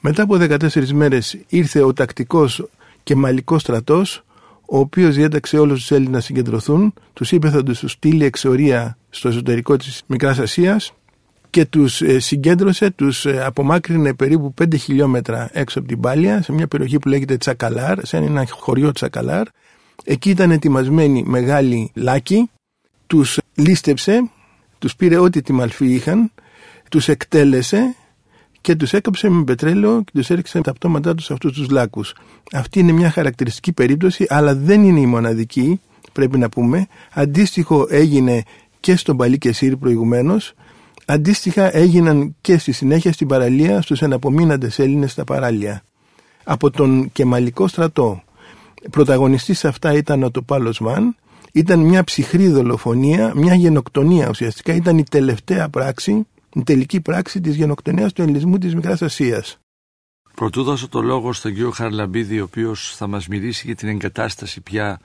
[0.00, 2.68] Μετά από 14 μέρες ήρθε ο τακτικός
[3.02, 4.24] και μαλλικός στρατός,
[4.66, 9.28] ο οποίος διέταξε όλους τους Έλληνες να συγκεντρωθούν, τους είπε θα τους στείλει εξορία στο
[9.28, 10.92] εσωτερικό της Μικράς Ασίας
[11.50, 16.52] και τους ε, συγκέντρωσε, τους ε, απομάκρυνε περίπου 5 χιλιόμετρα έξω από την Πάλια, σε
[16.52, 19.46] μια περιοχή που λέγεται Τσακαλάρ, σε ένα χωριό Τσακαλάρ.
[20.04, 22.50] Εκεί ήταν ετοιμασμένοι μεγάλοι λάκοι,
[23.06, 24.30] τους λίστεψε,
[24.78, 26.32] τους πήρε ό,τι τη μαλφή είχαν,
[26.90, 27.94] τους εκτέλεσε
[28.60, 32.14] και τους έκαψε με πετρέλαιο και τους έριξε τα πτώματά τους σε αυτούς τους λάκους.
[32.52, 35.80] Αυτή είναι μια χαρακτηριστική περίπτωση, αλλά δεν είναι η μοναδική,
[36.12, 36.86] πρέπει να πούμε.
[37.12, 38.42] Αντίστοιχο έγινε
[38.80, 40.54] και στον Παλί και Σύρι προηγουμένως,
[41.06, 45.82] Αντίστοιχα έγιναν και στη συνέχεια στην παραλία στους εναπομείναντες Έλληνες στα παράλια.
[46.44, 48.22] Από τον Κεμαλικό στρατό.
[48.90, 51.16] Πρωταγωνιστής σε αυτά ήταν ο Τοπάλος Μαν.
[51.52, 54.74] Ήταν μια ψυχρή δολοφονία, μια γενοκτονία ουσιαστικά.
[54.74, 59.58] Ήταν η τελευταία πράξη, η τελική πράξη της γενοκτονίας του ελληνισμού της Μικράς Ασίας.
[60.34, 64.60] Πρωτού δώσω το λόγο στον κύριο Χαρλαμπίδη, ο οποίος θα μας μιλήσει για την εγκατάσταση
[64.60, 65.00] πια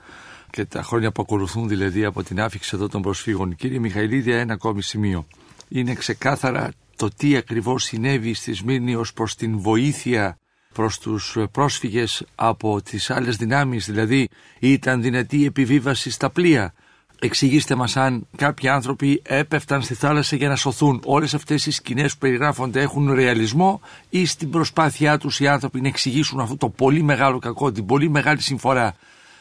[0.50, 3.56] και τα χρόνια που ακολουθούν δηλαδή από την άφηξη εδώ των προσφύγων.
[3.56, 5.26] Κύριε Μιχαηλίδια, ένα ακόμη σημείο
[5.68, 10.38] είναι ξεκάθαρα το τι ακριβώς συνέβη στη Σμύρνη ως προς την βοήθεια
[10.74, 14.28] προς τους πρόσφυγες από τις άλλες δυνάμεις, δηλαδή
[14.58, 16.74] ήταν δυνατή η επιβίβαση στα πλοία.
[17.22, 21.00] Εξηγήστε μας αν κάποιοι άνθρωποι έπεφταν στη θάλασσα για να σωθούν.
[21.04, 23.80] Όλες αυτές οι σκηνές που περιγράφονται έχουν ρεαλισμό
[24.10, 28.10] ή στην προσπάθειά τους οι άνθρωποι να εξηγήσουν αυτό το πολύ μεγάλο κακό, την πολύ
[28.10, 28.96] μεγάλη συμφορά.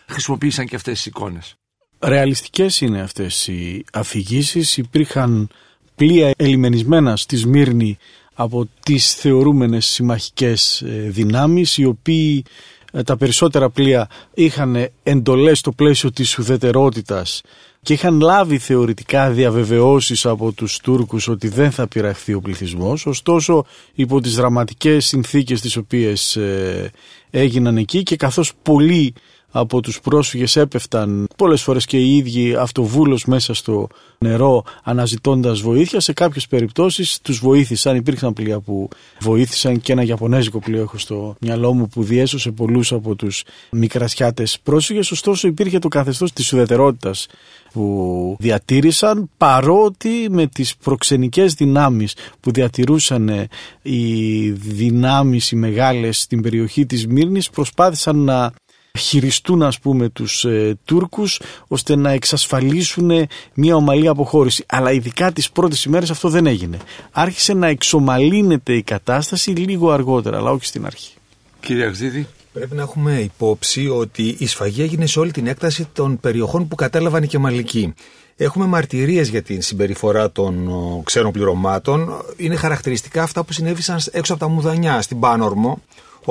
[0.08, 1.56] Χρησιμοποίησαν και αυτές τις εικόνες.
[2.00, 4.78] Ρεαλιστικές είναι αυτές οι αφηγήσεις.
[4.78, 5.50] Υπήρχαν
[5.96, 7.98] πλοία ελιμενισμένα στη Σμύρνη
[8.41, 12.43] από τις θεωρούμενες συμμαχικές ε, δυνάμεις οι οποίοι
[12.91, 17.41] ε, τα περισσότερα πλοία είχαν εντολές στο πλαίσιο της ουδετερότητας
[17.82, 23.06] και είχαν λάβει θεωρητικά διαβεβαιώσεις από τους Τούρκους ότι δεν θα πειραχθεί ο πληθυσμός.
[23.06, 26.91] Ωστόσο υπό τις δραματικές συνθήκες τις οποίες ε,
[27.30, 29.13] έγιναν εκεί και καθώς πολλοί
[29.52, 36.00] από τους πρόσφυγες έπεφταν πολλές φορές και οι ίδιοι αυτοβούλος μέσα στο νερό αναζητώντας βοήθεια.
[36.00, 41.36] Σε κάποιες περιπτώσεις τους βοήθησαν, υπήρξαν πλοία που βοήθησαν και ένα Ιαπωνέζικο πλοίο έχω στο
[41.40, 45.12] μυαλό μου που διέσωσε πολλούς από τους μικρασιάτες πρόσφυγες.
[45.12, 47.28] Ωστόσο υπήρχε το καθεστώς της ουδετερότητας
[47.74, 53.48] που διατήρησαν παρότι με τις προξενικές δυνάμεις που διατηρούσαν
[53.82, 58.52] οι δυνάμεις οι μεγάλες στην περιοχή της Μύρνης προσπάθησαν να
[58.97, 63.12] χειριστούν ας πούμε τους ε, Τούρκους ώστε να εξασφαλίσουν
[63.54, 64.63] μια ομαλή αποχώρηση.
[64.67, 66.78] Αλλά ειδικά τις πρώτες ημέρες αυτό δεν έγινε.
[67.12, 71.13] Άρχισε να εξομαλύνεται η κατάσταση λίγο αργότερα, αλλά όχι στην αρχή.
[71.60, 72.28] Κύριε Αξίδη.
[72.54, 76.75] Πρέπει να έχουμε υπόψη ότι η σφαγή έγινε σε όλη την έκταση των περιοχών που
[76.75, 77.93] κατέλαβαν οι Κεμαλικοί.
[78.36, 80.69] Έχουμε μαρτυρίες για την συμπεριφορά των
[81.04, 82.23] ξένων πληρωμάτων.
[82.38, 85.82] Είναι χαρακτηριστικά αυτά που συνέβησαν έξω από τα Μουδανιά, στην Πάνορμο,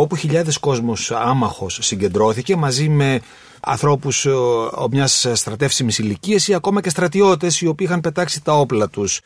[0.01, 3.21] όπου χιλιάδες κόσμος άμαχος συγκεντρώθηκε μαζί με
[3.61, 4.31] ανθρώπους ε,
[4.91, 9.21] μιας στρατεύσιμης ηλικίας ή ακόμα και στρατιώτες οι οποίοι είχαν πετάξει τα όπλα τους.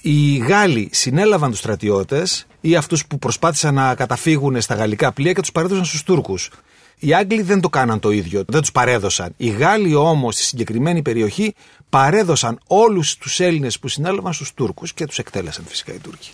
[0.00, 5.40] Οι Γάλλοι συνέλαβαν τους στρατιώτες ή αυτούς που προσπάθησαν να καταφύγουν στα γαλλικά πλοία και
[5.40, 6.50] τους παρέδωσαν στους Τούρκους.
[6.98, 9.34] Οι Άγγλοι δεν το κάναν το ίδιο, δεν τους παρέδωσαν.
[9.36, 11.54] Οι Γάλλοι όμως στη συγκεκριμένη περιοχή
[11.88, 16.30] παρέδωσαν όλους τους Έλληνες που συνέλαβαν στους Τούρκους και τους εκτέλεσαν φυσικά οι Τούρκοι.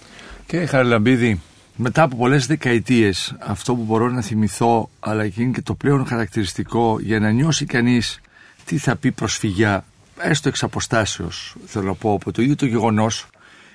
[0.47, 1.41] Και Χαρλαμπίδη,
[1.83, 6.07] μετά από πολλές δεκαετίες αυτό που μπορώ να θυμηθώ αλλά και είναι και το πλέον
[6.07, 8.21] χαρακτηριστικό για να νιώσει κανείς
[8.65, 9.85] τι θα πει προσφυγιά
[10.19, 13.27] έστω εξ αποστάσεως θέλω να πω από το ίδιο το γεγονός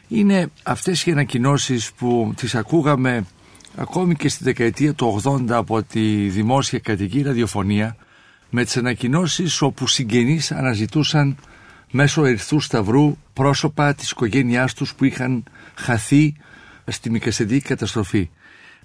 [0.08, 3.26] είναι αυτές οι ανακοινώσεις που τις ακούγαμε
[3.76, 7.96] ακόμη και στη δεκαετία του 80 από τη δημόσια κατοική ραδιοφωνία
[8.50, 11.38] με τις ανακοινώσεις όπου συγγενείς αναζητούσαν
[11.91, 15.44] μέσω ερθού σταυρού πρόσωπα της οικογένειάς τους που είχαν
[15.76, 16.36] χαθεί
[16.86, 18.30] στη μικρασιατική καταστροφή.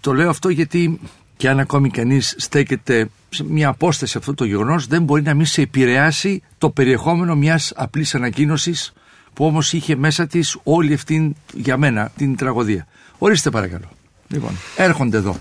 [0.01, 1.01] Το λέω αυτό γιατί
[1.37, 5.47] και αν ακόμη κανείς στέκεται σε μια απόσταση αυτό το γεγονός δεν μπορεί να μην
[5.47, 8.93] σε επηρεάσει το περιεχόμενο μιας απλής ανακοίνωσης
[9.33, 12.87] που όμως είχε μέσα της όλη αυτή για μένα την τραγωδία.
[13.19, 13.89] Ορίστε παρακαλώ.
[14.29, 15.37] Λοιπόν, έρχονται εδώ.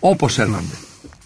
[0.00, 0.74] Όπως έρχονται.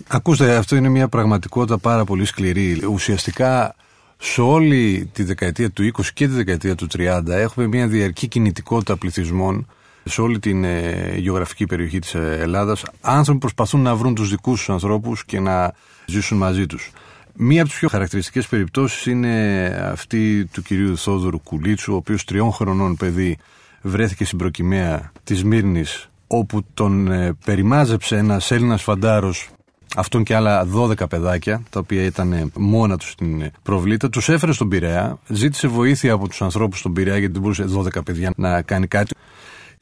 [0.06, 2.84] Ακούστε, αυτό είναι μια πραγματικότητα πάρα πολύ σκληρή.
[2.84, 3.74] Ουσιαστικά
[4.18, 8.96] σε όλη τη δεκαετία του 20 και τη δεκαετία του 30 έχουμε μια διαρκή κινητικότητα
[8.96, 9.66] πληθυσμών
[10.04, 12.84] σε όλη την ε, γεωγραφική περιοχή της ε, Ελλάδας.
[13.00, 15.74] Άνθρωποι προσπαθούν να βρουν τους δικούς τους ανθρώπους και να
[16.06, 16.90] ζήσουν μαζί τους.
[17.34, 22.52] Μία από τις πιο χαρακτηριστικές περιπτώσεις είναι αυτή του κυρίου Θόδωρου Κουλίτσου, ο οποίος τριών
[22.52, 23.38] χρονών παιδί
[23.82, 29.48] βρέθηκε στην προκυμαία της Μύρνης όπου τον ε, περιμάζεψε ένας Έλληνας φαντάρος
[29.96, 34.68] αυτόν και άλλα 12 παιδάκια, τα οποία ήταν μόνα τους στην προβλήτα, τους έφερε στον
[34.68, 37.64] Πειραιά, ζήτησε βοήθεια από τους ανθρώπους στον Πειραιά, γιατί δεν μπορούσε
[37.98, 39.14] 12 παιδιά να κάνει κάτι.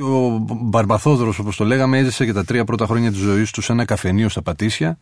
[0.01, 3.73] Ο Μπαρμπαθόδωρος, όπως το λέγαμε, έζησε για τα τρία πρώτα χρόνια της ζωής του σε
[3.73, 4.99] ένα καφενείο στα Πατήσια.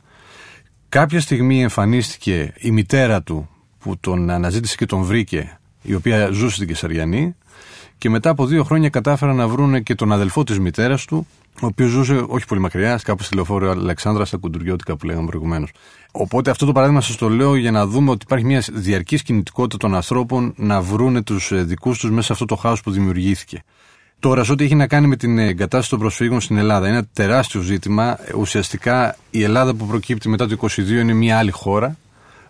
[0.89, 6.55] Κάποια στιγμή εμφανίστηκε η μητέρα του, που τον αναζήτησε και τον βρήκε, η οποία ζούσε
[6.55, 7.37] στην Κεσαριανή.
[7.99, 11.27] Και μετά από δύο χρόνια κατάφεραν να βρουν και τον αδελφό της μητέρας του,
[11.63, 15.71] ο οποίος ζούσε όχι πολύ μακριά, κάπου στη λεωφόρο Αλεξάνδρα, στα Κουντουριώτικα που λέγαμε προηγουμένως.
[16.13, 19.77] Οπότε αυτό το παράδειγμα σας το λέω για να δούμε ότι υπάρχει μια διαρκής κινητικότητα
[19.77, 23.63] των ανθρώπων να βρούνε τους δικούς τους μέσα σε αυτό το χάος που δημιουργήθηκε.
[24.21, 27.07] Τώρα, σε ό,τι έχει να κάνει με την εγκατάσταση των προσφύγων στην Ελλάδα, είναι ένα
[27.13, 28.19] τεράστιο ζήτημα.
[28.37, 31.97] Ουσιαστικά η Ελλάδα που προκύπτει μετά το 2022 είναι μια άλλη χώρα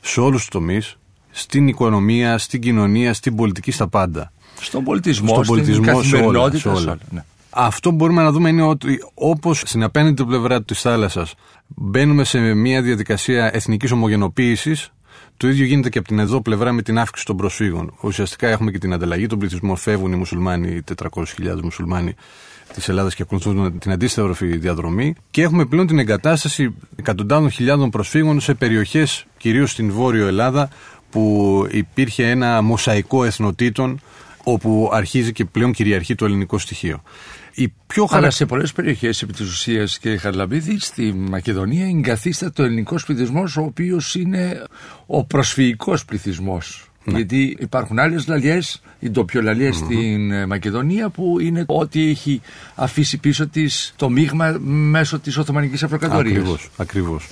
[0.01, 0.97] σε όλους τους τομείς,
[1.31, 4.33] στην οικονομία, στην κοινωνία, στην πολιτική, στα πάντα.
[4.61, 6.59] Στον πολιτισμό, Στον πολιτισμό, στην σε όλα, καθημερινότητα.
[6.59, 6.79] σε όλα.
[6.79, 7.25] σε όλα, ναι.
[7.51, 11.35] Αυτό που μπορούμε να δούμε είναι ότι όπως στην απέναντι πλευρά της θάλασσας
[11.67, 14.93] μπαίνουμε σε μια διαδικασία εθνικής ομογενοποίησης,
[15.39, 17.95] το ίδιο γίνεται και από την εδώ πλευρά με την αύξηση των προσφύγων.
[18.01, 19.77] Ουσιαστικά έχουμε και την ανταλλαγή των πληθυσμών.
[19.77, 22.15] Φεύγουν οι μουσουλμάνοι, οι 400.000 μουσουλμάνοι
[22.75, 25.15] της Ελλάδας και ακολουθούν την αντίστοιχη διαδρομή.
[25.31, 30.69] Και έχουμε πλέον την εγκατάσταση εκατοντάδων χιλιάδων προσφύγων σε περιοχές, κυρίως στην Βόρειο Ελλάδα,
[31.11, 34.01] που υπήρχε ένα μοσαϊκό εθνοτήτων
[34.45, 37.03] όπου αρχίζει και πλέον κυριαρχεί το ελληνικό στοιχείο.
[37.61, 38.31] Η πιο Αλλά χαρα...
[38.31, 43.63] σε πολλές περιοχές επί της ουσίας, κύριε Χαρλαμπίδη, στη Μακεδονία εγκαθίσταται ο ελληνικό πληθυσμό, ο
[43.63, 44.65] οποίος είναι
[45.07, 46.91] ο προσφυγικός πληθυσμός.
[47.05, 52.41] Γιατί υπάρχουν άλλες λαλιές, οι ντοπιολαλιέ στην ε, Μακεδονία, που είναι ό,τι έχει
[52.75, 56.37] αφήσει πίσω της το μείγμα μέσω της Οθωμανικής Αυτοκρατορίας.
[56.37, 57.29] Ακριβώς, ακριβώς.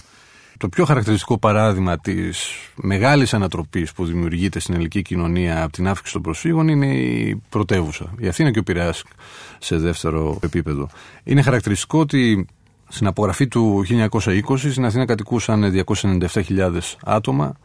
[0.58, 6.12] Το πιο χαρακτηριστικό παράδειγμα της μεγάλης ανατροπής που δημιουργείται στην ελληνική κοινωνία από την αύξηση
[6.12, 8.14] των προσφύγων είναι η πρωτεύουσα.
[8.18, 9.02] Η Αθήνα και ο Πειραιάς
[9.58, 10.88] σε δεύτερο επίπεδο.
[11.24, 12.46] Είναι χαρακτηριστικό ότι
[12.88, 17.56] στην απογραφή του 1920 στην Αθήνα κατοικούσαν 297.000 άτομα.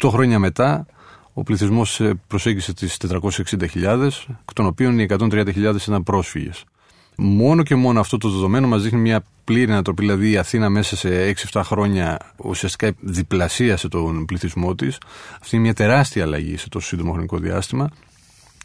[0.00, 0.86] 8 χρόνια μετά
[1.32, 6.64] ο πληθυσμός προσέγγισε τις 460.000, εκ των οποίων οι 130.000 ήταν πρόσφυγες.
[7.16, 10.02] Μόνο και μόνο αυτό το δεδομένο μας δείχνει μια πλήρη ανατροπή.
[10.02, 14.98] Δηλαδή η Αθήνα μέσα σε 6-7 χρόνια ουσιαστικά διπλασίασε τον πληθυσμό της.
[15.40, 17.90] Αυτή είναι μια τεράστια αλλαγή σε τόσο σύντομο χρονικό διάστημα.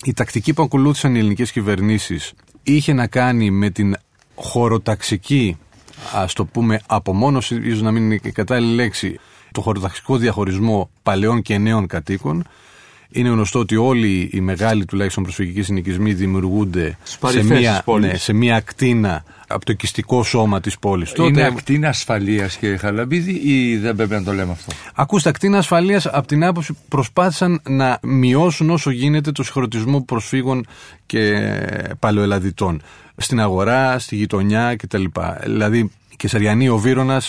[0.03, 3.95] Η τακτική που ακολούθησαν οι ελληνικές κυβερνήσεις είχε να κάνει με την
[4.35, 5.57] χωροταξική,
[6.13, 9.19] ας το πούμε, απομόνωση, ίσως να μην είναι η κατάλληλη λέξη,
[9.51, 12.47] το χωροταξικό διαχωρισμό παλαιών και νέων κατοίκων.
[13.15, 17.83] Είναι γνωστό ότι όλοι οι μεγάλοι τουλάχιστον προσφυγικοί συνοικισμοί δημιουργούνται Στις σε παρυφές μια, της
[17.83, 18.11] πόλης.
[18.11, 21.13] ναι, σε μια ακτίνα από το οικιστικό σώμα της πόλης.
[21.17, 26.05] Είναι ακτίνα ασφαλείας, κύριε Χαρλαμπίδη, ή δεν πρέπει να το λέμε αυτό; Ακούστε, ακτίνα ασφαλείας
[26.05, 30.65] από την άποψη προσπάθησαν να μειώσουν όσο γίνεται το συγχρονισμό προσφύγων
[31.05, 31.49] και
[31.99, 32.81] παλαιοελαδιτών.
[33.17, 35.03] Στην αγορά, στη γειτονιά κτλ.
[35.43, 35.77] Δηλαδή,
[36.09, 37.21] η Κεσαριανή, ο Βύρονα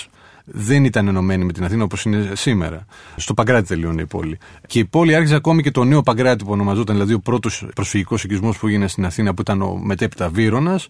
[0.45, 2.85] δεν ήταν ενωμένη με την Αθήνα όπως είναι σήμερα.
[3.17, 4.39] Στο Παγκράτη τελειώνει η πόλη.
[4.67, 8.25] Και η πόλη άρχισε ακόμη και το νέο Παγκράτη που ονομαζόταν, δηλαδή ο πρώτος προσφυγικός
[8.25, 10.81] οικισμός που έγινε στην Αθήνα, που ήταν ο μετέπειτα Βύρονα,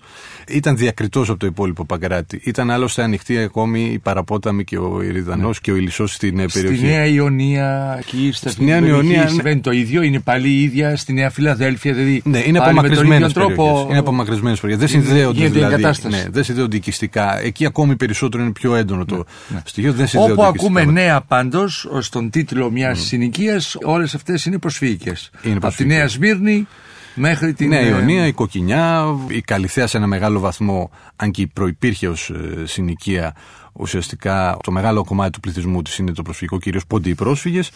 [0.48, 2.40] ήταν διακριτός από το υπόλοιπο Παγκράτη.
[2.44, 6.76] Ήταν άλλωστε ανοιχτή ακόμη η Παραπόταμη και ο Ηρυδανό και ο Ηλισσό στην ε, περιοχή.
[6.76, 9.28] Στη Νέα Ιωνία, εκεί στα Στη Νέα Ιωνία, ναι.
[9.28, 10.02] συμβαίνει το ίδιο.
[10.02, 11.92] Είναι πάλι η ίδια στη Νέα Φιλαδέλφια.
[11.92, 13.88] Δηλαδή Ναι, είναι πάλι με τον απομακρυσμένες ίδιο τρόπο περιοχές.
[13.88, 14.90] Είναι απομακρυσμένες περιοχές.
[14.90, 15.74] Δεν συνδέονται γίνεται η δηλαδή.
[15.74, 16.16] εγκατάσταση.
[16.16, 17.40] Ναι, δεν συνδέονται οικιστικά.
[17.40, 19.24] Εκεί ακόμη περισσότερο είναι πιο έντονο το
[19.64, 19.92] στοιχείο.
[19.92, 20.80] Δεν συνδέονται Όπου οικιστικά.
[20.80, 25.30] ακούμε νέα πάντως, στον τίτλο μιας συνοικίας, όλες αυτές είναι προσφύγικες.
[25.34, 25.96] Από τη προσφυγικές.
[25.98, 26.66] Νέα Σμύρνη
[27.14, 27.68] μέχρι την.
[27.68, 32.32] Νέα ε, Ιωνία, η Κοκκινιά, η Καλυθέα σε ένα μεγάλο βαθμό, αν και προπήρχε ως
[32.64, 33.34] συνοικία,
[33.72, 37.70] ουσιαστικά το μεγάλο κομμάτι του πληθυσμού της είναι το προσφυγικό, κυρίως πόντι πρόσφυγες.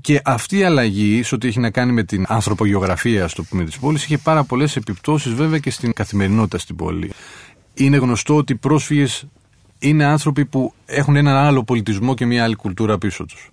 [0.00, 3.78] Και αυτή η αλλαγή, σε ό,τι έχει να κάνει με την ανθρωπογεωγραφία, στο πούμε, της
[3.78, 7.10] πόλης, είχε πάρα πολλές επιπτώσεις βέβαια και στην καθημερινότητα στην πόλη.
[7.74, 9.26] Είναι γνωστό ότι οι πρόσφυγες
[9.88, 13.52] είναι άνθρωποι που έχουν έναν άλλο πολιτισμό και μια άλλη κουλτούρα πίσω τους.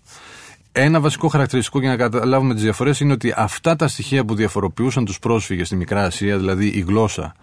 [0.71, 5.05] Ένα βασικό χαρακτηριστικό για να καταλάβουμε τις διαφορές είναι ότι αυτά τα στοιχεία που διαφοροποιούσαν
[5.05, 7.35] τους πρόσφυγες στη Μικρά Ασία, δηλαδή η γλώσσα,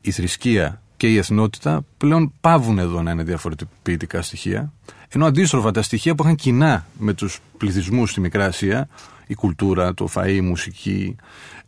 [0.00, 4.72] η θρησκεία και η εθνότητα, πλέον πάβουν εδώ να είναι διαφορετικά στοιχεία.
[5.08, 8.88] Ενώ αντίστροφα τα στοιχεία που είχαν κοινά με τους πληθυσμούς στη Μικρά Ασία,
[9.26, 11.16] η κουλτούρα, το φαΐ, η μουσική,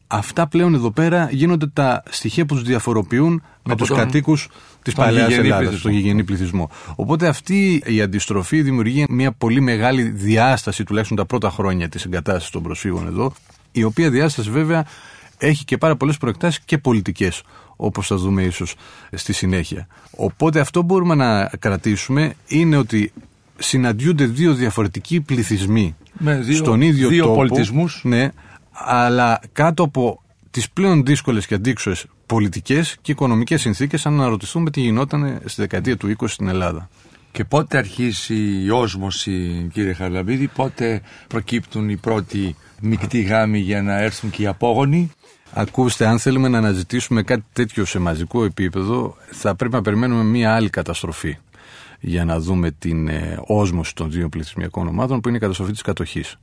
[0.08, 4.48] αυτά πλέον εδώ πέρα γίνονται τα στοιχεία που τους διαφοροποιούν με τους κατοίκους
[4.82, 6.70] της παλαιάς Ελλάδας, τον γηγενή πληθυσμό.
[6.94, 12.50] Οπότε αυτή η αντιστροφή δημιουργεί μια πολύ μεγάλη διάσταση, τουλάχιστον τα πρώτα χρόνια της εγκατάστασης
[12.50, 13.32] των προσφύγων εδώ,
[13.72, 14.86] η οποία διάσταση βέβαια
[15.38, 17.42] έχει και πάρα πολλές προεκτάσεις και πολιτικές,
[17.76, 18.74] όπως θα δούμε ίσως
[19.12, 19.86] στη συνέχεια.
[20.10, 23.12] Οπότε αυτό που μπορούμε να κρατήσουμε είναι ότι
[23.58, 27.34] συναντιούνται δύο διαφορετικοί πληθυσμοί δύο, στον ίδιο δύο τόπο.
[27.34, 28.00] πολιτισμούς.
[28.04, 28.28] Ναι,
[28.84, 34.80] αλλά κάτω από τις πλέον δύσκολες και αντίξωες πολιτικές και οικονομικές συνθήκες, αν αναρωτηθούμε τι
[34.80, 36.88] γινόταν στη δεκαετία του 20 στην Ελλάδα.
[37.32, 43.98] Και πότε αρχίσει η όσμωση, κύριε Χαρλαμπίδη, πότε προκύπτουν οι πρώτοι μεικτοί γάμοι για να
[43.98, 45.10] έρθουν και οι απόγονοι;
[45.52, 50.54] Ακούστε, αν θέλουμε να αναζητήσουμε κάτι τέτοιο σε μαζικό επίπεδο, θα πρέπει να περιμένουμε μία
[50.54, 51.38] άλλη καταστροφή
[52.00, 55.82] για να δούμε την ε, όσμωση των δύο πληθυσμιακών ομάδων, που είναι η καταστροφή της
[55.82, 56.36] κατοχής.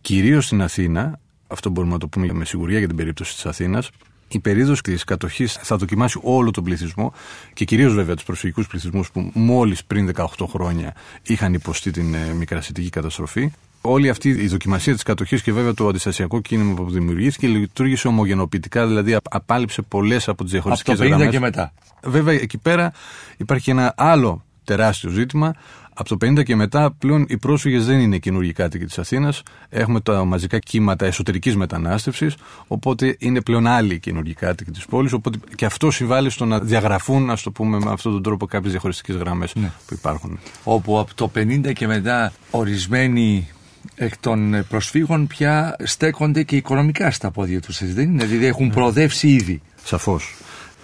[0.00, 3.90] Κυρίως στην Αθήνα, αυτό μπορούμε να το πούμε με σιγουριά για την περίπτωση της Αθήνας,
[4.28, 7.12] η περίοδος της κατοχής θα δοκιμάσει όλο τον πληθυσμό
[7.52, 12.32] και κυρίως βέβαια τους προσφυγικούς πληθυσμούς που μόλις πριν 18 χρόνια είχαν υποστεί την ε,
[12.34, 13.52] μικρασιτική καταστροφή.
[13.80, 18.86] Όλη αυτή η δοκιμασία της κατοχής και βέβαια το αντιστασιακό κίνημα που δημιουργήθηκε λειτουργήσε ομογενοποιητικά,
[18.86, 21.34] δηλαδή απάλληψε πολλές από τις διαχωριστικές Από το 50 γραμμές.
[21.34, 21.72] και μετά.
[22.02, 22.92] Βέβαια, εκεί πέρα
[23.36, 25.54] υπάρχει ένα άλλο τεράστιο ζήτημα.
[25.98, 29.42] Από το 50 και μετά πλέον οι πρόσφυγες δεν είναι καινούργιοι κάτοικοι της Αθήνας.
[29.68, 32.34] Έχουμε τα μαζικά κύματα εσωτερικής μετανάστευσης.
[32.66, 35.12] Οπότε είναι πλέον άλλοι οι καινούργιοι κάτοικοι της πόλης.
[35.12, 38.70] Οπότε και αυτό συμβάλλει στο να διαγραφούν, ας το πούμε με αυτόν τον τρόπο, κάποιες
[38.72, 39.70] διαχωριστικές γραμμές Ναι.
[39.86, 40.38] που υπάρχουν.
[40.64, 43.48] Όπου από το 50 και μετά ορισμένοι
[43.94, 48.70] εκ των προσφύγων πια στέκονται και οικονομικά στα πόδια τους, έτσι δεν είναι, δηλαδή έχουν
[48.70, 49.60] προοδεύσει ήδη.
[49.84, 50.34] Σαφώς.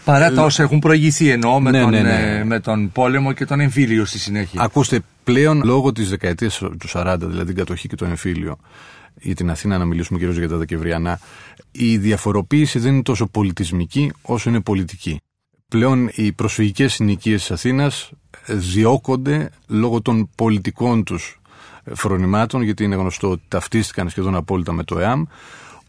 [0.04, 2.36] Παρά τα όσα έχουν προηγηθεί εννοώ με, Ναι, τον, ναι, ναι.
[2.38, 4.62] ε, με τον πόλεμο και τον εμφύλιο στη συνέχεια.
[4.62, 8.56] Ακούστε, πλέον λόγω της δεκαετίας του 40, δηλαδή την κατοχή και το εμφύλιο,
[9.20, 11.20] για την Αθήνα να μιλήσουμε κυρίως για τα Δεκεμβριανά,
[11.70, 15.20] η διαφοροποίηση δεν είναι τόσο πολιτισμική όσο είναι πολιτική.
[15.68, 18.10] Πλέον οι προσφυγικές συνοικίες της Αθήνας
[18.46, 21.40] διώκονται λόγω των πολιτικών τους
[21.94, 25.24] φρονημάτων, γιατί είναι γνωστό ότι ταυτίστηκαν σχεδόν απόλυτα με το ΕΑΜ.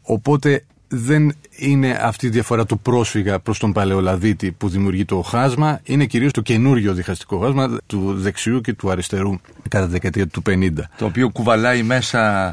[0.01, 0.65] Οπότε
[0.95, 6.05] δεν είναι αυτή η διαφορά του πρόσφυγα προς τον παλαιολαδίτη που δημιουργεί το χάσμα, είναι
[6.05, 9.33] κυρίως το καινούριο διχαστικό χάσμα του δεξιού και του αριστερού
[9.69, 10.69] κατά τη δεκαετία του 50.
[10.97, 12.45] Το οποίο κουβαλάει μέσα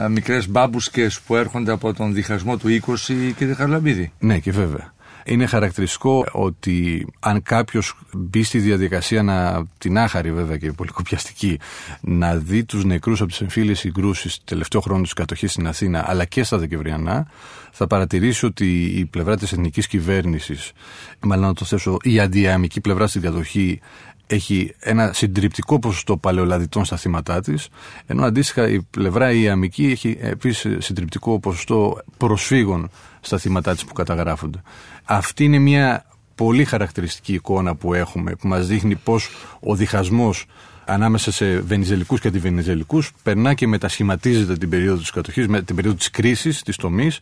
[0.00, 4.12] α, μικρές μπάμπουσκες που έρχονται από τον διχασμό του 20 κύριε Χαρλαμπίδη.
[4.18, 4.94] Ναι, και βέβαια.
[5.28, 11.58] Είναι χαρακτηριστικό ότι αν κάποιος μπει στη διαδικασία να την άχαρη βέβαια και πολύ κοπιαστική
[12.00, 16.24] να δει τους νεκρούς από τις εμφύλιες συγκρούσεις τελευταίο χρόνο της κατοχής στην Αθήνα αλλά
[16.24, 17.26] και στα Δεκεμβριανά,
[17.72, 20.72] θα παρατηρήσει ότι η πλευρά της εθνικής κυβέρνησης,
[21.20, 23.80] μάλλον να το θέσω, η αντιαμική πλευρά στην κατοχή
[24.26, 27.68] έχει ένα συντριπτικό ποσοστό παλαιολαδιτών στα θύματα της,
[28.06, 33.92] ενώ αντίστοιχα η πλευρά η ιαμική έχει επίσης συντριπτικό ποσοστό προσφύγων στα θύματα της που
[33.92, 34.62] καταγράφονται.
[35.04, 36.04] Αυτή είναι μια
[36.34, 40.46] πολύ χαρακτηριστική εικόνα που έχουμε, που μας δείχνει πώς ο διχασμός
[40.84, 46.10] ανάμεσα σε Βενιζελικούς και αντιβενιζελικούς περνά και μετασχηματίζεται την περίοδο της κατοχής, την περίοδο της
[46.10, 47.20] κρίσης, της τομής,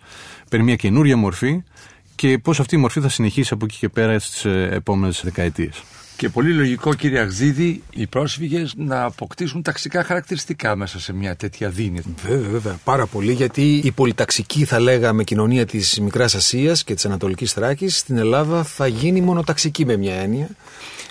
[0.48, 1.62] παίρνει μια καινούρια μορφή
[2.14, 5.82] και πώς αυτή η μορφή θα συνεχίσει από εκεί και πέρα στις επόμενες δεκαετίες.
[6.16, 11.68] Και πολύ λογικό κύριε Αγζίδη οι πρόσφυγες να αποκτήσουν ταξικά χαρακτηριστικά μέσα σε μια τέτοια
[11.68, 12.00] δίνη.
[12.26, 12.78] Βέβαια, βέβαια.
[12.84, 13.32] Πάρα πολύ.
[13.32, 18.62] Γιατί η πολυταξική, θα λέγαμε, κοινωνία της Μικράς Ασίας και της Ανατολικής Θράκης στην Ελλάδα
[18.62, 20.48] θα γίνει μονοταξική με μια έννοια.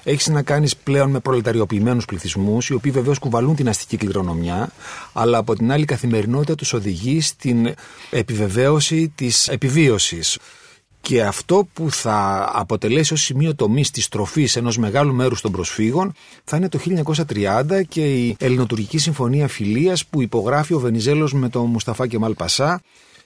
[0.03, 4.69] Έχεις να κάνεις πλέον με προλεταριοποιημένους πληθυσμούς, οι οποίοι βεβαίως κουβαλούν την αστική κληρονομιά,
[5.13, 7.73] αλλά από την άλλη η καθημερινότητα τους οδηγεί στην
[8.09, 10.37] επιβεβαίωση της επιβίωσης.
[11.05, 16.13] Και αυτό που θα αποτελέσει ως σημείο τομής της τροφής ενός μεγάλου μέρους των προσφύγων
[16.43, 16.79] θα είναι το
[17.27, 22.81] 1930 και η Ελληνοτουρκική Συμφωνία Φιλίας που υπογράφει ο Βενιζέλος με τον Μουσταφά Κεμάλ Πασά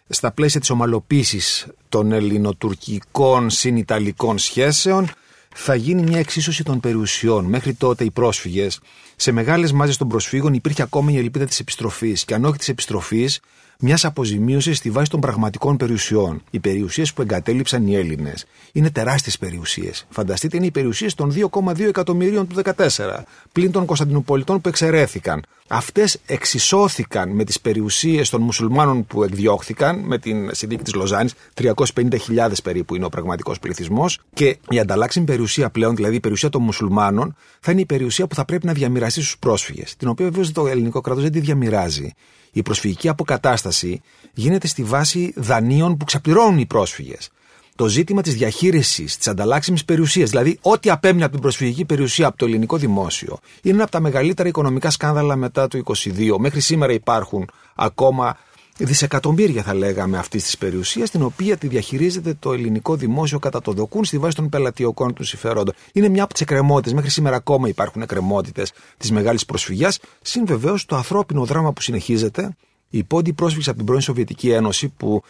[0.10, 5.10] στα πλαίσια της ομαλοποίησης των ελληνοτουρκικών συνιταλικών σχέσεων
[5.56, 7.46] θα γίνει μια εξίσωση των περιουσιών.
[7.46, 8.80] Μέχρι τότε οι πρόσφυγες
[9.16, 12.70] σε μεγάλες μάζες των προσφύγων υπήρχε ακόμα η ελπίδα της επιστροφής και αν όχι της
[12.70, 13.40] επιστροφής
[13.80, 16.42] μιας αποζημίωσης στη βάση των πραγματικών περιουσιών.
[16.50, 20.06] Οι περιουσίες που εγκατέλειψαν οι Έλληνες είναι τεράστιες περιουσίες.
[20.10, 25.44] Φανταστείτε, είναι οι περιουσίες των 2,2 εκατομμυρίων του 2014, πλην των Κωνσταντινοπολιτών που εξαιρέθηκαν.
[25.68, 32.62] Αυτές εξισώθηκαν με τις περιουσίες των μουσουλμάνων που εκδιώχθηκαν με την συνδίκη της Λοζάνης, 350.000
[32.64, 37.36] περίπου είναι ο πραγματικός πληθυσμός, και η ανταλλάξιμη περιουσία πλέον, δηλαδή η περιουσία των μουσουλμάνων,
[37.60, 40.68] θα είναι η περιουσία που θα πρέπει να διαμοιραστεί στους πρόσφυγες, την οποία βεβαίως το
[40.68, 42.14] ελληνικό κράτος δεν τη διαμοιράζει.
[42.58, 44.02] Η προσφυγική αποκατάσταση
[44.34, 47.30] γίνεται στη βάση δανείων που ξεπληρώνουν οι πρόσφυγες.
[47.76, 52.38] Το ζήτημα της διαχείρισης της ανταλλάξιμης περιουσίας, δηλαδή ό,τι απέμεινε από την προσφυγική περιουσία από
[52.38, 56.38] το ελληνικό δημόσιο, είναι ένα από τα μεγαλύτερα οικονομικά σκάνδαλα μετά το 22.
[56.38, 58.38] Μέχρι σήμερα υπάρχουν ακόμα
[58.78, 63.72] δισεκατομμύρια θα λέγαμε αυτής της περιουσίας, την οποία τη διαχειρίζεται το ελληνικό δημόσιο κατά το
[63.72, 65.74] δοκούν στη βάση των πελατειοκών του συμφερόντων.
[65.94, 70.86] Είναι μια από τις εκκρεμότητες, μέχρι σήμερα ακόμα υπάρχουν εκκρεμότητες της μεγάλης προσφυγιάς, συν βεβαίως
[70.86, 72.56] το ανθρώπινο δράμα που συνεχίζεται.
[72.90, 75.24] Οι πόντι πρόσφυγε από την πρώην Σοβιετική Ένωση που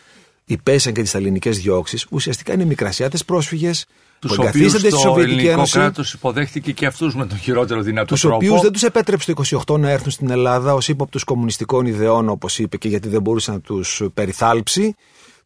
[0.48, 3.86] υπέσαν και τι ελληνικές διώξεις, ουσιαστικά είναι μικρασιάτες πρόσφυγες
[4.20, 8.38] τους οποίους το ελληνικό κράτος υποδέχτηκε και αυτούς με τον χειρότερο δυνατό τους τρόπο.
[8.38, 12.30] Του οποίους δεν τους επέτρεψε το 28 να έρθουν στην Ελλάδα ως ύποπτους κομμουνιστικών ιδεών,
[12.30, 14.96] όπως είπε, και γιατί δεν μπορούσε να τους περιθάλψει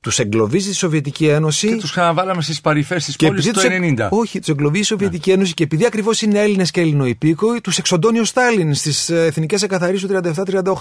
[0.01, 1.67] τους εγκλωβίζει η Σοβιετική Ένωση.
[1.67, 4.07] Και τους ξαναβάλαμε στις παρυφές της πόλης το 1990.
[4.09, 5.35] Όχι, τους εγκλωβίζει η Σοβιετική ναι.
[5.35, 9.61] Ένωση και επειδή ακριβώς είναι Έλληνες και Ελληνοϊπήκοοι, τους εξοντώνει ο Στάλιν στις ε, εθνικές
[9.61, 10.19] εκαθαρίσεις του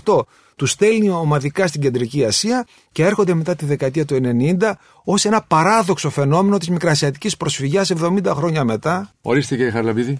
[0.04, 0.20] 37-38.
[0.56, 4.20] Τους στέλνει ομαδικά στην Κεντρική Ασία και έρχονται μετά τη δεκαετία του
[4.60, 4.72] 90
[5.04, 9.10] ως ένα παράδοξο φαινόμενο της μικρασιατικής προσφυγιάς 70 χρόνια μετά.
[9.22, 10.18] Ορίστε κύριε Χαρλαμπίδη.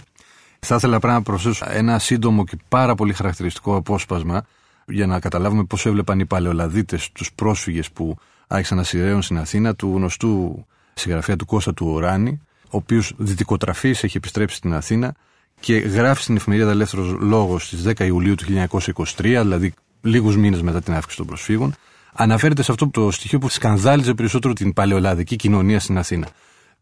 [0.58, 4.46] Θα ήθελα πράγμα να προσθέσω ένα σύντομο και πάρα πολύ χαρακτηριστικό απόσπασμα
[4.86, 8.16] για να καταλάβουμε πώ έβλεπαν οι παλαιολαδίτες τους πρόσφυγες που
[8.52, 14.04] άρχισαν να σειραίουν στην Αθήνα του γνωστού συγγραφέα του Κώστα του Οράνη, ο οποίος δυτικοτραφής
[14.04, 15.14] έχει επιστρέψει στην Αθήνα
[15.60, 20.82] και γράφει στην εφημερίδα Ελεύθερος Λόγος στις 10 Ιουλίου του 1923, δηλαδή λίγους μήνες μετά
[20.82, 21.74] την αύξηση των προσφύγων,
[22.12, 26.28] αναφέρεται σε αυτό το στοιχείο που σκανδάλιζε περισσότερο την παλαιολαδική κοινωνία στην Αθήνα.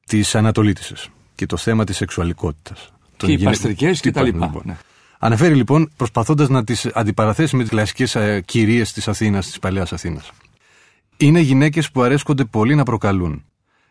[0.07, 0.95] Τι Ανατολίτησε
[1.35, 2.93] και το θέμα της σεξουαλικότητας.
[3.17, 4.47] Και οι παστρικέ και τα λοιπά.
[4.47, 4.63] Λοιπόν.
[4.65, 4.77] Ναι.
[5.19, 9.93] Αναφέρει λοιπόν προσπαθώντας να τις αντιπαραθέσει με τις κλασικές ε, κυρίες της Αθήνας, της παλαιάς
[9.93, 10.31] Αθήνας.
[11.21, 13.45] Είναι γυναίκες που αρέσκονται πολύ να προκαλούν.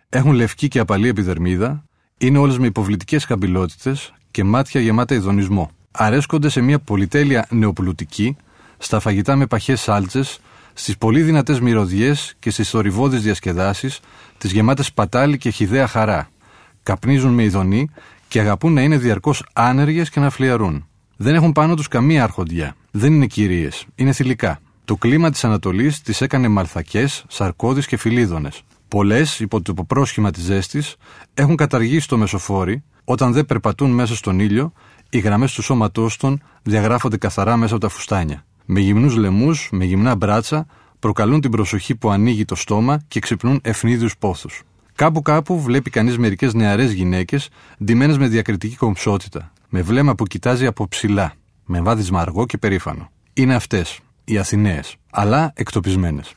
[0.09, 1.83] Έχουν λευκή και απαλή επιδερμίδα,
[2.17, 3.95] είναι όλες με υποβλητικές καμπυλότητε
[4.31, 5.71] και μάτια γεμάτα ειδονισμό.
[5.91, 8.35] Αρέσκονται σε μια πολυτέλεια νεοπλουτική,
[8.77, 10.39] στα φαγητά με παχές σάλτσες,
[10.73, 13.99] στις πολύ δυνατές μυρωδιές και στις θορυβώδεις διασκεδάσεις,
[14.37, 16.29] τις γεμάτες πατάλη και χιδέα χαρά.
[16.83, 17.89] Καπνίζουν με ειδονή
[18.27, 20.87] και αγαπούν να είναι διαρκώς άνεργες και να φλιαρούν.
[21.15, 22.75] Δεν έχουν πάνω τους καμία αρχοντιά.
[22.91, 24.59] Δεν είναι κυρίες, είναι θηλυκά.
[24.87, 28.61] Το κλίμα της Ανατολής τι έκανε μαλθακές, σαρκώδεις και φιλίδωνες.
[28.87, 30.95] Πολλές, υπό το πρόσχημα της ζέστης,
[31.33, 34.73] έχουν καταργήσει το μεσοφόρι, όταν δεν περπατούν μέσα στον ήλιο,
[35.09, 38.45] οι γραμμές του σώματός των διαγράφονται καθαρά μέσα από τα φουστάνια.
[38.65, 40.65] Με γυμνούς λαιμού, με γυμνά μπράτσα,
[40.99, 44.61] προκαλούν την προσοχή που ανοίγει το στόμα και ξυπνούν ευνίδιους πόθους.
[44.95, 47.49] Κάπου κάπου βλέπει κανείς μερικές νεαρές γυναίκες,
[47.83, 51.33] ντυμένες με διακριτική κομψότητα, με βλέμμα που κοιτάζει από ψηλά,
[51.65, 53.11] με βάδισμα αργό και περήφανο.
[53.33, 53.99] Είναι αυτές,
[54.29, 56.33] οι Αθηναίες, αλλά εκτοπισμένες.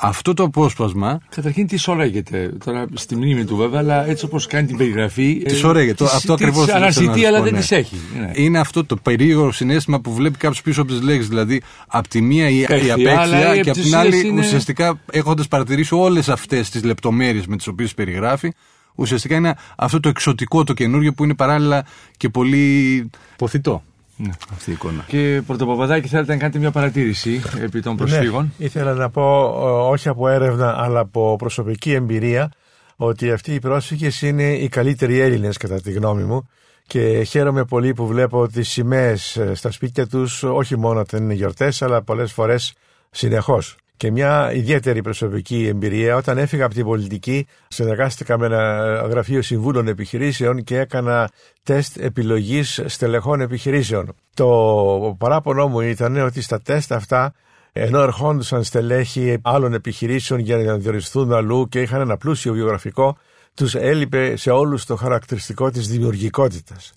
[0.00, 1.20] Αυτό το απόσπασμα.
[1.34, 2.52] Καταρχήν τις σωρέγεται.
[2.64, 5.42] Τώρα στη μνήμη του βέβαια, αλλά έτσι όπως κάνει την περιγραφή.
[5.44, 6.04] Τις σωρέγεται.
[6.04, 6.66] Ε, αυτό ακριβώς.
[6.66, 7.58] Τι αναζητεί, αλλά δεν ναι.
[7.58, 7.96] τις έχει.
[8.18, 8.30] Ναι.
[8.34, 11.28] Είναι αυτό το περίεργο συνέστημα που βλέπει κάποιος πίσω από τις λέξεις.
[11.28, 14.40] Δηλαδή, από τη μία η, η απέξια και από την άλλη, είναι...
[14.40, 18.52] ουσιαστικά έχοντας παρατηρήσει όλες αυτές τις λεπτομέρειες με τις οποίες περιγράφει,
[18.94, 21.84] ουσιαστικά είναι αυτό το εξωτικό, το καινούριο που είναι παράλληλα
[22.16, 23.82] και πολύ ποθητό.
[24.20, 25.04] Ναι, αυτή η εικόνα.
[25.06, 29.42] Και Πρωτοπαπαδάκη, θέλετε να κάνετε μια παρατήρηση επί των προσφύγων; Ναι, ήθελα να πω,
[29.90, 32.50] όχι από έρευνα, αλλά από προσωπική εμπειρία,
[32.96, 36.48] ότι αυτοί οι πρόσφυγες είναι οι καλύτεροι Έλληνες κατά τη γνώμη μου
[36.86, 41.34] και χαίρομαι πολύ που βλέπω τις σημαίες ε, στα σπίτια τους όχι μόνο όταν είναι
[41.34, 42.72] γιορτές αλλά πολλές φορές
[43.10, 43.76] συνεχώς.
[43.98, 49.88] Και μια ιδιαίτερη προσωπική εμπειρία όταν έφυγα από την πολιτική συνεργάστηκα με ένα γραφείο συμβούλων
[49.88, 51.30] επιχειρήσεων και έκανα
[51.62, 54.14] τεστ επιλογής στελεχών επιχειρήσεων.
[54.34, 57.32] Το παράπονο μου ήταν ότι στα τεστ αυτά
[57.72, 63.16] ενώ ερχόντουσαν στελέχοι άλλων επιχειρήσεων για να διοριστούν αλλού και είχαν ένα πλούσιο βιογραφικό,
[63.54, 66.92] τους έλειπε σε όλους το χαρακτηριστικό της δημιουργικότητας.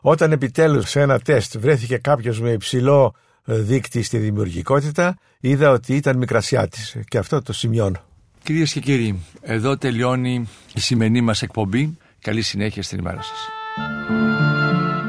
[0.00, 3.14] Όταν επιτέλους σε ένα τεστ βρέθηκε κάποιος με υψηλό
[3.44, 8.04] δείκτη στη δημιουργικότητα, είδα ότι ήταν μικρασιάτης και αυτό το σημειώνω.
[8.42, 11.96] Κυρίες και κύριοι, εδώ τελειώνει η σημερινή μας εκπομπή.
[12.20, 13.38] Καλή συνέχεια στην ημέρα σας.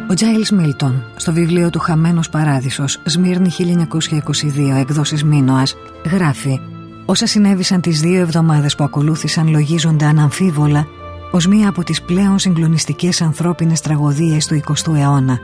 [0.10, 5.76] Ο Τζάιλς Μίλτον, στο βιβλίο του «Χαμένος Παράδεισος», Σμύρνη 1922, εκδόσεις Μίνωας,
[6.06, 6.60] γράφει
[7.06, 10.88] «Όσα συνέβησαν τις δύο εβδομάδες που ακολούθησαν λογίζονται αναμφίβολα
[11.32, 15.40] ως μία από τις πλέον συγκλονιστικές ανθρώπινες τραγωδίες του 20ου αιώνα.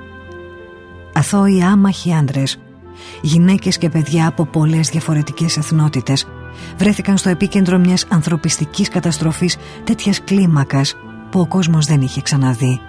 [1.14, 2.60] Αθώοι άμαχοι άντρες
[3.22, 6.28] γυναίκες και παιδιά από πολλές διαφορετικές εθνότητες
[6.78, 10.96] βρέθηκαν στο επίκεντρο μιας ανθρωπιστικής καταστροφής τέτοιας κλίμακας
[11.30, 12.80] που ο κόσμος δεν είχε ξαναδεί.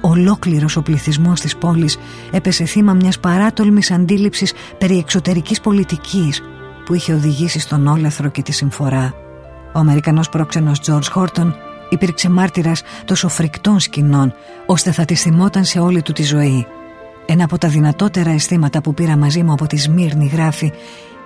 [0.00, 1.98] Ολόκληρος ο πληθυσμός της πόλης
[2.30, 6.42] έπεσε θύμα μιας παράτολμης αντίληψης περί εξωτερικής πολιτικής
[6.84, 9.14] που είχε οδηγήσει στον όλεθρο και τη συμφορά.
[9.72, 11.56] Ο Αμερικανός πρόξενος George Χόρτον
[11.88, 14.32] υπήρξε μάρτυρας τόσο φρικτών σκηνών
[14.66, 16.66] ώστε θα τη θυμόταν σε όλη του τη ζωή.
[17.30, 20.72] Ένα από τα δυνατότερα αισθήματα που πήρα μαζί μου από τη Σμύρνη γράφει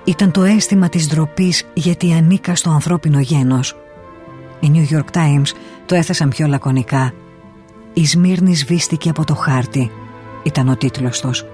[0.04, 3.76] ήταν το αίσθημα της ντροπής γιατί ανήκα στο ανθρώπινο γένος.
[4.60, 5.54] Οι New York Times
[5.86, 7.12] το έθεσαν πιο λακωνικά.
[7.92, 9.90] «Η Σμύρνη σβήστηκε από το χάρτη»,
[10.42, 11.44] ήταν ο τίτλος τους.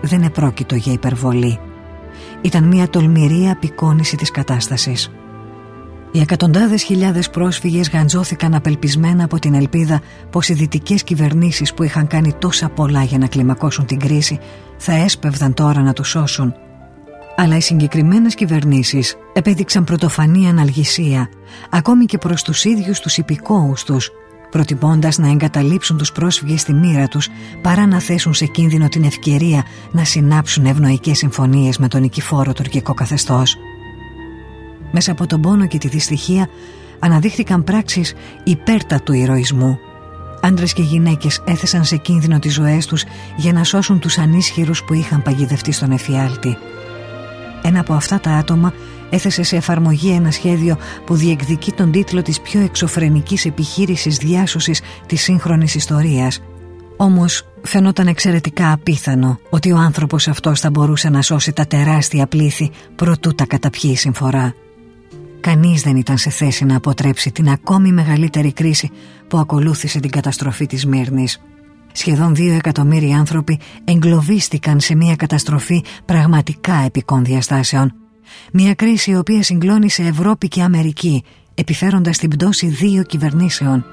[0.00, 1.58] Δεν επρόκειτο για υπερβολή.
[2.42, 5.10] Ήταν μια τολμηρή απεικόνηση της κατάστασης.
[6.14, 10.00] Οι εκατοντάδες χιλιάδες πρόσφυγες γαντζώθηκαν απελπισμένα από την ελπίδα
[10.30, 14.38] πως οι δυτικές κυβερνήσεις που είχαν κάνει τόσα πολλά για να κλιμακώσουν την κρίση
[14.76, 16.54] θα έσπευδαν τώρα να τους σώσουν.
[17.36, 21.28] Αλλά οι συγκεκριμένες κυβερνήσεις επέδειξαν πρωτοφανή αναλγησία
[21.70, 24.10] ακόμη και προς τους ίδιους τους υπηκόους τους
[24.50, 27.28] προτιμώντας να εγκαταλείψουν τους πρόσφυγες στη μοίρα τους
[27.62, 32.94] παρά να θέσουν σε κίνδυνο την ευκαιρία να συνάψουν ευνοϊκές συμφωνίες με τον νικηφόρο τουρκικό
[32.94, 33.56] καθεστώς.
[34.92, 36.48] Μέσα από τον πόνο και τη δυστυχία
[36.98, 38.14] αναδείχθηκαν πράξεις
[38.44, 39.78] υπέρτατου ηρωισμού.
[40.40, 43.04] Άντρες και γυναίκες έθεσαν σε κίνδυνο τις ζωές τους
[43.36, 46.56] για να σώσουν τους ανίσχυρους που είχαν παγιδευτεί στον εφιάλτη.
[47.62, 48.72] Ένα από αυτά τα άτομα
[49.10, 50.76] έθεσε σε εφαρμογή ένα σχέδιο
[51.06, 56.40] που διεκδικεί τον τίτλο της πιο εξωφρενικής επιχείρησης διάσωσης της σύγχρονης ιστορίας.
[56.96, 62.70] Όμως φαινόταν εξαιρετικά απίθανο ότι ο άνθρωπος αυτός θα μπορούσε να σώσει τα τεράστια πλήθη
[62.96, 64.54] προτού τα καταπιεί η συμφορά.
[65.42, 68.90] Κανείς δεν ήταν σε θέση να αποτρέψει την ακόμη μεγαλύτερη κρίση
[69.28, 71.42] που ακολούθησε την καταστροφή της Μύρνης.
[71.92, 77.94] Σχεδόν δύο εκατομμύρια άνθρωποι εγκλωβίστηκαν σε μια καταστροφή πραγματικά επικών διαστάσεων.
[78.52, 81.24] Μια κρίση η οποία συγκλώνησε Ευρώπη και Αμερική,
[81.54, 83.84] επιφέροντας την πτώση δύο κυβερνήσεων.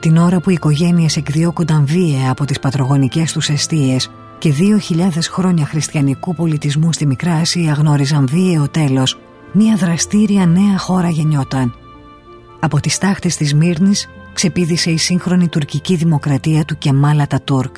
[0.00, 5.28] Την ώρα που οι οικογένειες εκδιώκονταν βίαια από τις πατρογονικές τους αιστείες και δύο χιλιάδες
[5.28, 9.18] χρόνια χριστιανικού πολιτισμού στη Μικρά Ασία γνώριζαν βίαιο τέλος,
[9.58, 11.74] μια δραστήρια νέα χώρα γεννιόταν.
[12.60, 17.76] Από τις τάχτες της Μύρνης ξεπίδησε η σύγχρονη τουρκική δημοκρατία του Κεμάλα Τουρκ.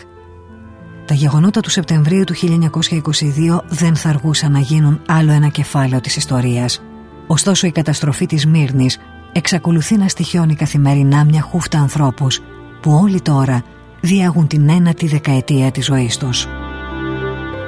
[1.05, 6.17] Τα γεγονότα του Σεπτεμβρίου του 1922 δεν θα αργούσαν να γίνουν άλλο ένα κεφάλαιο της
[6.17, 6.83] ιστορίας.
[7.27, 8.99] Ωστόσο η καταστροφή της Μύρνης
[9.33, 12.41] εξακολουθεί να στοιχιώνει καθημερινά μια χούφτα ανθρώπους
[12.81, 13.63] που όλοι τώρα
[14.01, 16.47] διάγουν την ένατη δεκαετία της ζωής τους.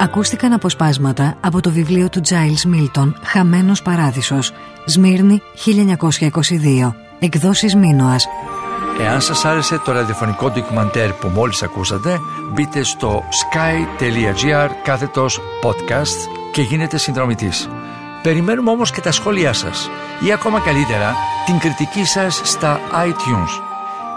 [0.00, 4.52] Ακούστηκαν αποσπάσματα από το βιβλίο του Giles Μίλτον «Χαμένος Παράδεισος»
[4.84, 8.26] Σμύρνη 1922 Εκδόσεις Μίνωας
[9.00, 12.18] Εάν σας άρεσε το ραδιοφωνικό ντοκιμαντέρ που μόλις ακούσατε,
[12.52, 17.68] μπείτε στο sky.gr κάθετος podcast και γίνετε συνδρομητής.
[18.22, 19.90] Περιμένουμε όμως και τα σχόλιά σας
[20.26, 21.14] ή ακόμα καλύτερα
[21.46, 23.69] την κριτική σας στα iTunes.